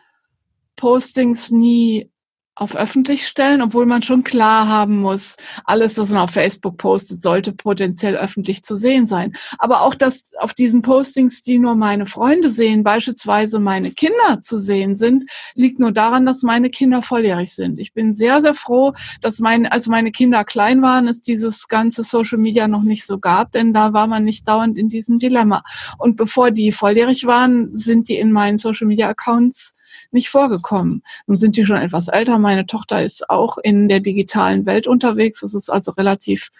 Postings 0.77 1.51
nie 1.51 2.12
auf 2.55 2.77
öffentlich 2.77 3.27
stellen, 3.27 3.62
obwohl 3.62 3.87
man 3.87 4.03
schon 4.03 4.25
klar 4.25 4.69
haben 4.69 5.01
muss, 5.01 5.37
alles, 5.65 5.97
was 5.97 6.11
man 6.11 6.21
auf 6.21 6.33
Facebook 6.33 6.77
postet, 6.77 7.23
sollte 7.23 7.53
potenziell 7.53 8.15
öffentlich 8.17 8.62
zu 8.62 8.77
sehen 8.77 9.07
sein. 9.07 9.35
Aber 9.59 9.83
auch 9.83 9.95
das 9.95 10.35
auf 10.38 10.53
diesen 10.53 10.83
Postings, 10.83 11.43
die 11.43 11.59
nur 11.59 11.77
meine 11.77 12.07
Freunde 12.07 12.51
sehen, 12.51 12.85
beispielsweise 12.85 13.59
meine 13.59 13.91
Kinder 13.91 14.43
zu 14.43 14.59
sehen 14.59 14.97
sind, 14.97 15.31
liegt 15.55 15.79
nur 15.79 15.93
daran, 15.93 16.27
dass 16.27 16.43
meine 16.43 16.69
Kinder 16.69 17.01
volljährig 17.01 17.55
sind. 17.55 17.81
Ich 17.81 17.95
bin 17.95 18.12
sehr, 18.12 18.43
sehr 18.43 18.55
froh, 18.55 18.93
dass 19.23 19.38
meine, 19.41 19.73
als 19.73 19.87
meine 19.87 20.12
Kinder 20.12 20.45
klein 20.45 20.83
waren, 20.83 21.09
es 21.09 21.23
dieses 21.23 21.69
ganze 21.69 22.05
Social 22.05 22.38
Media 22.38 22.69
noch 22.69 22.83
nicht 22.83 23.07
so 23.07 23.19
gab, 23.19 23.53
denn 23.53 23.73
da 23.73 23.95
war 23.95 24.07
man 24.07 24.25
nicht 24.25 24.47
dauernd 24.47 24.77
in 24.77 24.91
diesem 24.91 25.19
Dilemma. 25.19 25.62
Und 25.97 26.17
bevor 26.17 26.51
die 26.51 26.73
volljährig 26.73 27.27
waren, 27.27 27.75
sind 27.75 28.09
die 28.09 28.19
in 28.19 28.31
meinen 28.31 28.59
Social 28.59 28.87
Media 28.87 29.09
Accounts 29.09 29.77
nicht 30.12 30.29
vorgekommen. 30.29 31.03
Nun 31.27 31.38
sind 31.38 31.57
die 31.57 31.64
schon 31.64 31.77
etwas 31.77 32.09
älter. 32.09 32.38
Meine 32.38 32.66
Tochter 32.66 33.03
ist 33.03 33.29
auch 33.31 33.59
in 33.59 33.88
der 33.88 34.01
digitalen 34.01 34.66
Welt 34.66 34.87
unterwegs. 34.87 35.42
Es 35.42 35.55
ist 35.55 35.68
also 35.70 35.92
relativ 35.92 36.51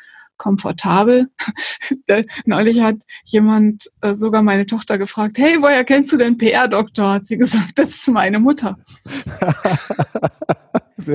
komfortabel. 0.43 1.29
Neulich 2.47 2.81
hat 2.81 2.97
jemand 3.25 3.89
äh, 4.01 4.15
sogar 4.15 4.43
meine 4.43 4.67
Tochter 4.67 4.99
gefragt, 4.99 5.39
hey, 5.39 5.57
woher 5.61 5.85
kennst 5.85 6.13
du 6.13 6.17
den 6.17 6.37
PR-Doktor? 6.37 7.13
Hat 7.13 7.27
sie 7.27 7.39
gesagt, 7.39 7.73
das 7.79 7.91
ist 7.91 8.09
meine 8.09 8.41
Mutter. 8.41 8.77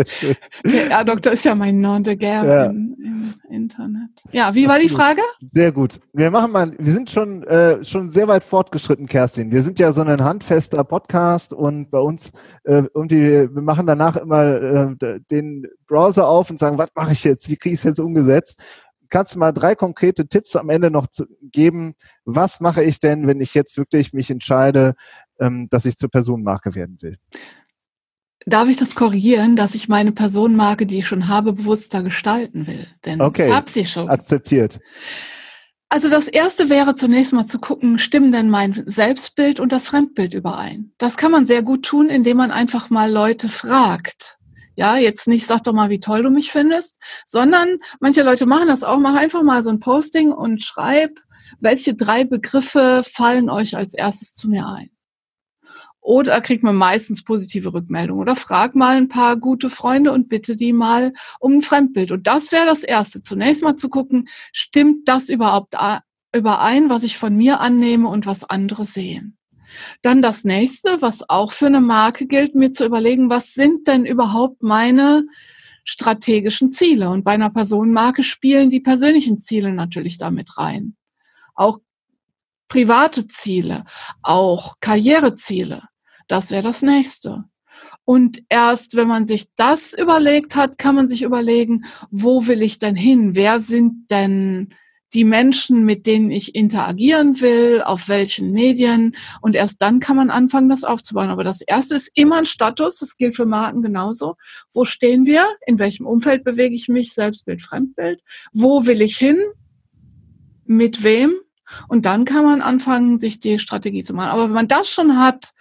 PR-Doktor 0.64 1.34
ist 1.34 1.46
ja 1.46 1.56
mein 1.56 1.82
Nom 1.82 2.04
de 2.04 2.16
guerre 2.16 2.48
ja. 2.48 2.74
Im, 3.18 3.34
Internet. 3.50 4.24
Ja, 4.32 4.54
wie 4.54 4.68
war 4.68 4.80
die 4.80 4.90
Frage? 4.90 5.22
Sehr 5.52 5.72
gut. 5.72 6.00
Wir 6.14 6.32
machen 6.32 6.52
mal, 6.52 6.74
wir 6.78 6.92
sind 6.92 7.10
schon, 7.10 7.44
äh, 7.44 7.84
schon 7.84 8.10
sehr 8.10 8.28
weit 8.28 8.44
fortgeschritten, 8.44 9.08
Kerstin. 9.08 9.52
Wir 9.52 9.62
sind 9.62 9.80
ja 9.80 9.92
so 9.92 10.02
ein 10.02 10.24
handfester 10.24 10.84
Podcast 10.84 11.54
und 11.54 11.90
bei 11.90 12.00
uns 12.00 12.32
äh, 12.64 12.84
irgendwie, 12.94 13.54
wir 13.54 13.62
machen 13.62 13.88
danach 13.88 14.16
immer 14.16 14.44
äh, 14.46 15.20
den 15.32 15.68
Browser 15.88 16.28
auf 16.28 16.50
und 16.50 16.60
sagen, 16.60 16.78
was 16.78 16.90
mache 16.96 17.14
ich 17.14 17.24
jetzt? 17.24 17.50
Wie 17.50 17.58
kriege 17.58 17.74
ich 17.74 17.80
es 17.80 17.84
jetzt 17.84 18.00
umgesetzt? 18.00 18.62
kannst 19.10 19.36
du 19.36 19.40
mal 19.40 19.52
drei 19.52 19.76
konkrete 19.76 20.28
Tipps 20.28 20.56
am 20.56 20.70
Ende 20.70 20.92
noch 20.92 21.08
zu, 21.08 21.26
geben? 21.42 21.96
Was 22.26 22.60
mache 22.60 22.84
ich 22.84 23.00
denn, 23.00 23.28
wenn 23.28 23.42
ich 23.42 23.54
jetzt 23.54 23.78
wirklich 23.78 24.14
mich 24.14 24.30
entscheide, 24.30 24.96
ähm, 25.40 25.68
dass 25.70 25.86
ich 25.86 25.98
zur 25.98 26.10
Personenmarke 26.10 26.76
werden 26.76 26.98
will? 27.02 27.18
Darf 28.48 28.70
ich 28.70 28.78
das 28.78 28.96
korrigieren, 28.96 29.58
dass 29.58 29.76
ich 29.76 29.90
meine 29.90 30.14
Personenmarke, 30.14 30.86
die 30.86 31.00
ich 31.00 31.08
schon 31.08 31.28
habe, 31.28 31.52
bewusster 31.52 32.02
gestalten 32.02 32.66
will? 32.66 32.88
Denn 33.06 33.20
okay. 33.20 33.50
ich 33.50 33.54
habe 33.54 33.70
sie 33.70 33.86
schon. 33.86 34.08
Akzeptiert. 34.08 34.80
Also 35.90 36.10
das 36.10 36.30
erste 36.30 36.70
wäre 36.70 36.96
zunächst 36.96 37.34
mal 37.34 37.46
zu 37.46 37.60
gucken, 37.60 38.00
stimmen 38.00 38.32
denn 38.32 38.50
mein 38.50 38.84
Selbstbild 38.86 39.60
und 39.60 39.74
das 39.74 39.88
Fremdbild 39.88 40.34
überein? 40.34 40.94
Das 40.98 41.18
kann 41.18 41.34
man 41.34 41.46
sehr 41.46 41.62
gut 41.62 41.84
tun, 41.84 42.08
indem 42.08 42.38
man 42.38 42.52
einfach 42.52 42.90
mal 42.90 43.12
Leute 43.12 43.50
fragt. 43.50 44.38
Ja, 44.76 44.96
jetzt 44.96 45.28
nicht, 45.28 45.46
sag 45.46 45.64
doch 45.64 45.74
mal, 45.74 45.90
wie 45.90 46.00
toll 46.00 46.24
du 46.24 46.30
mich 46.30 46.50
findest, 46.50 47.02
sondern 47.26 47.80
manche 48.00 48.24
Leute 48.24 48.46
machen 48.46 48.68
das 48.68 48.84
auch, 48.84 49.00
mach 49.00 49.16
einfach 49.16 49.44
mal 49.44 49.62
so 49.62 49.72
ein 49.72 49.82
Posting 49.82 50.32
und 50.32 50.64
schreib, 50.64 51.20
welche 51.60 51.96
drei 51.96 52.24
Begriffe 52.24 53.02
fallen 53.04 53.50
euch 53.50 53.76
als 53.76 53.94
erstes 53.94 54.34
zu 54.34 54.48
mir 54.50 54.68
ein. 54.68 54.90
Oder 56.08 56.40
kriegt 56.40 56.64
man 56.64 56.78
meistens 56.78 57.22
positive 57.22 57.74
Rückmeldungen. 57.74 58.22
Oder 58.22 58.38
frag 58.38 58.76
mal 58.76 58.96
ein 58.96 59.10
paar 59.10 59.36
gute 59.36 59.70
Freunde 59.70 60.14
und 60.14 60.30
bitte 60.30 60.56
die 60.56 60.72
mal 60.72 61.12
um 61.38 61.56
ein 61.56 61.62
Fremdbild. 61.62 62.14
Und 62.14 62.28
das 62.28 62.54
wäre 62.54 62.66
das 62.66 62.86
Erste. 62.86 63.22
Zunächst 63.22 63.62
mal 63.62 63.76
zu 63.76 63.90
gucken, 63.90 64.30
stimmt 64.54 65.10
das 65.10 65.28
überhaupt 65.28 65.76
überein, 66.34 66.90
was 66.90 67.04
ich 67.04 67.18
von 67.18 67.36
mir 67.36 67.60
annehme 67.60 68.08
und 68.08 68.26
was 68.26 68.46
andere 68.46 68.86
sehen. 68.86 69.38
Dann 70.02 70.22
das 70.22 70.46
nächste, 70.46 71.02
was 71.02 71.30
auch 71.30 71.52
für 71.52 71.66
eine 71.66 71.82
Marke 71.82 72.26
gilt, 72.26 72.56
mir 72.56 72.72
zu 72.72 72.86
überlegen, 72.86 73.30
was 73.30 73.54
sind 73.54 73.86
denn 73.90 74.06
überhaupt 74.06 74.64
meine 74.64 75.24
strategischen 75.84 76.70
Ziele? 76.70 77.10
Und 77.10 77.26
bei 77.26 77.34
einer 77.34 77.50
Personenmarke 77.50 78.24
spielen 78.24 78.70
die 78.70 78.80
persönlichen 78.80 79.42
Ziele 79.42 79.74
natürlich 79.74 80.18
damit 80.18 80.58
rein. 80.58 80.96
Auch 81.54 81.80
private 82.70 83.28
Ziele, 83.28 83.84
auch 84.22 84.76
Karriereziele. 84.80 85.82
Das 86.28 86.52
wäre 86.52 86.64
das 86.64 86.82
nächste. 86.82 87.46
Und 88.06 88.44
erst 88.50 88.96
wenn 88.96 89.08
man 89.08 89.28
sich 89.28 89.48
das 89.56 89.94
überlegt 89.94 90.56
hat, 90.56 90.78
kann 90.78 90.96
man 90.96 91.08
sich 91.08 91.24
überlegen, 91.24 91.86
wo 92.10 92.48
will 92.48 92.62
ich 92.62 92.80
denn 92.80 92.96
hin? 92.96 93.36
Wer 93.36 93.60
sind 93.60 94.10
denn 94.12 94.74
die 95.14 95.24
Menschen, 95.24 95.86
mit 95.86 96.06
denen 96.06 96.32
ich 96.32 96.56
interagieren 96.56 97.40
will, 97.40 97.82
auf 97.82 98.10
welchen 98.10 98.52
Medien. 98.52 99.16
Und 99.42 99.56
erst 99.56 99.82
dann 99.82 100.00
kann 100.00 100.18
man 100.18 100.30
anfangen, 100.30 100.70
das 100.70 100.84
aufzubauen. 100.84 101.30
Aber 101.30 101.44
das 101.44 101.62
erste 101.62 101.96
ist 101.96 102.12
immer 102.16 102.38
ein 102.38 102.46
Status. 102.46 103.00
Das 103.00 103.18
gilt 103.18 103.36
für 103.36 103.46
Marken 103.46 103.82
genauso. 103.82 104.36
Wo 104.74 104.84
stehen 104.86 105.26
wir? 105.26 105.46
In 105.66 105.80
welchem 105.80 106.06
Umfeld 106.06 106.44
bewege 106.44 106.76
ich 106.76 106.90
mich? 106.90 107.14
Selbstbild, 107.14 107.62
Fremdbild. 107.62 108.22
Wo 108.52 108.86
will 108.86 109.02
ich 109.02 109.18
hin? 109.18 109.40
Mit 110.66 111.04
wem? 111.04 111.36
Und 111.88 112.06
dann 112.06 112.26
kann 112.26 112.44
man 112.44 112.62
anfangen, 112.62 113.18
sich 113.18 113.40
die 113.40 113.60
Strategie 113.60 114.04
zu 114.04 114.14
machen. 114.14 114.30
Aber 114.30 114.46
wenn 114.46 114.52
man 114.52 114.68
das 114.68 114.90
schon 114.90 115.18
hat, 115.18 115.54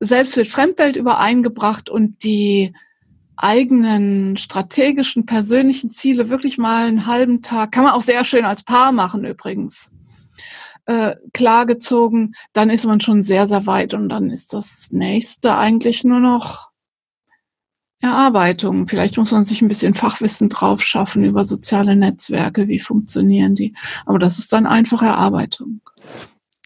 Selbstbild, 0.00 0.48
Fremdbild 0.48 0.96
übereingebracht 0.96 1.88
und 1.88 2.22
die 2.22 2.72
eigenen 3.36 4.36
strategischen, 4.36 5.26
persönlichen 5.26 5.90
Ziele 5.90 6.28
wirklich 6.28 6.58
mal 6.58 6.86
einen 6.86 7.06
halben 7.06 7.42
Tag, 7.42 7.72
kann 7.72 7.84
man 7.84 7.92
auch 7.92 8.02
sehr 8.02 8.24
schön 8.24 8.44
als 8.44 8.62
Paar 8.62 8.92
machen 8.92 9.24
übrigens, 9.24 9.92
äh, 10.86 11.16
klargezogen, 11.32 12.34
dann 12.52 12.70
ist 12.70 12.86
man 12.86 13.00
schon 13.00 13.22
sehr, 13.22 13.48
sehr 13.48 13.66
weit 13.66 13.92
und 13.94 14.08
dann 14.08 14.30
ist 14.30 14.52
das 14.52 14.90
nächste 14.92 15.56
eigentlich 15.56 16.04
nur 16.04 16.20
noch 16.20 16.70
Erarbeitung. 18.00 18.86
Vielleicht 18.88 19.16
muss 19.16 19.32
man 19.32 19.44
sich 19.44 19.62
ein 19.62 19.68
bisschen 19.68 19.94
Fachwissen 19.94 20.48
drauf 20.48 20.82
schaffen 20.82 21.24
über 21.24 21.44
soziale 21.44 21.96
Netzwerke, 21.96 22.68
wie 22.68 22.78
funktionieren 22.78 23.54
die. 23.54 23.74
Aber 24.04 24.18
das 24.18 24.38
ist 24.38 24.52
dann 24.52 24.66
einfach 24.66 25.02
Erarbeitung. 25.02 25.80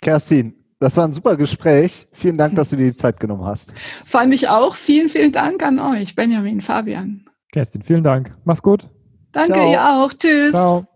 Kerstin, 0.03 0.60
das 0.81 0.97
war 0.97 1.05
ein 1.05 1.13
super 1.13 1.37
Gespräch. 1.37 2.09
Vielen 2.13 2.37
Dank, 2.37 2.57
dass 2.57 2.71
du 2.71 2.77
dir 2.77 2.91
die 2.91 2.97
Zeit 2.97 3.21
genommen 3.21 3.45
hast. 3.45 3.73
Fand 4.05 4.35
ich 4.35 4.49
auch. 4.49 4.75
Vielen, 4.75 5.09
vielen 5.09 5.31
Dank 5.31 5.63
an 5.63 5.79
euch, 5.79 6.17
Benjamin, 6.17 6.61
Fabian. 6.63 7.27
Kerstin, 7.53 7.83
vielen 7.83 8.03
Dank. 8.03 8.35
Mach's 8.45 8.63
gut. 8.63 8.89
Danke, 9.33 9.55
Ciao. 9.55 9.71
ihr 9.71 9.85
auch. 9.85 10.13
Tschüss. 10.13 10.51
Ciao. 10.51 10.87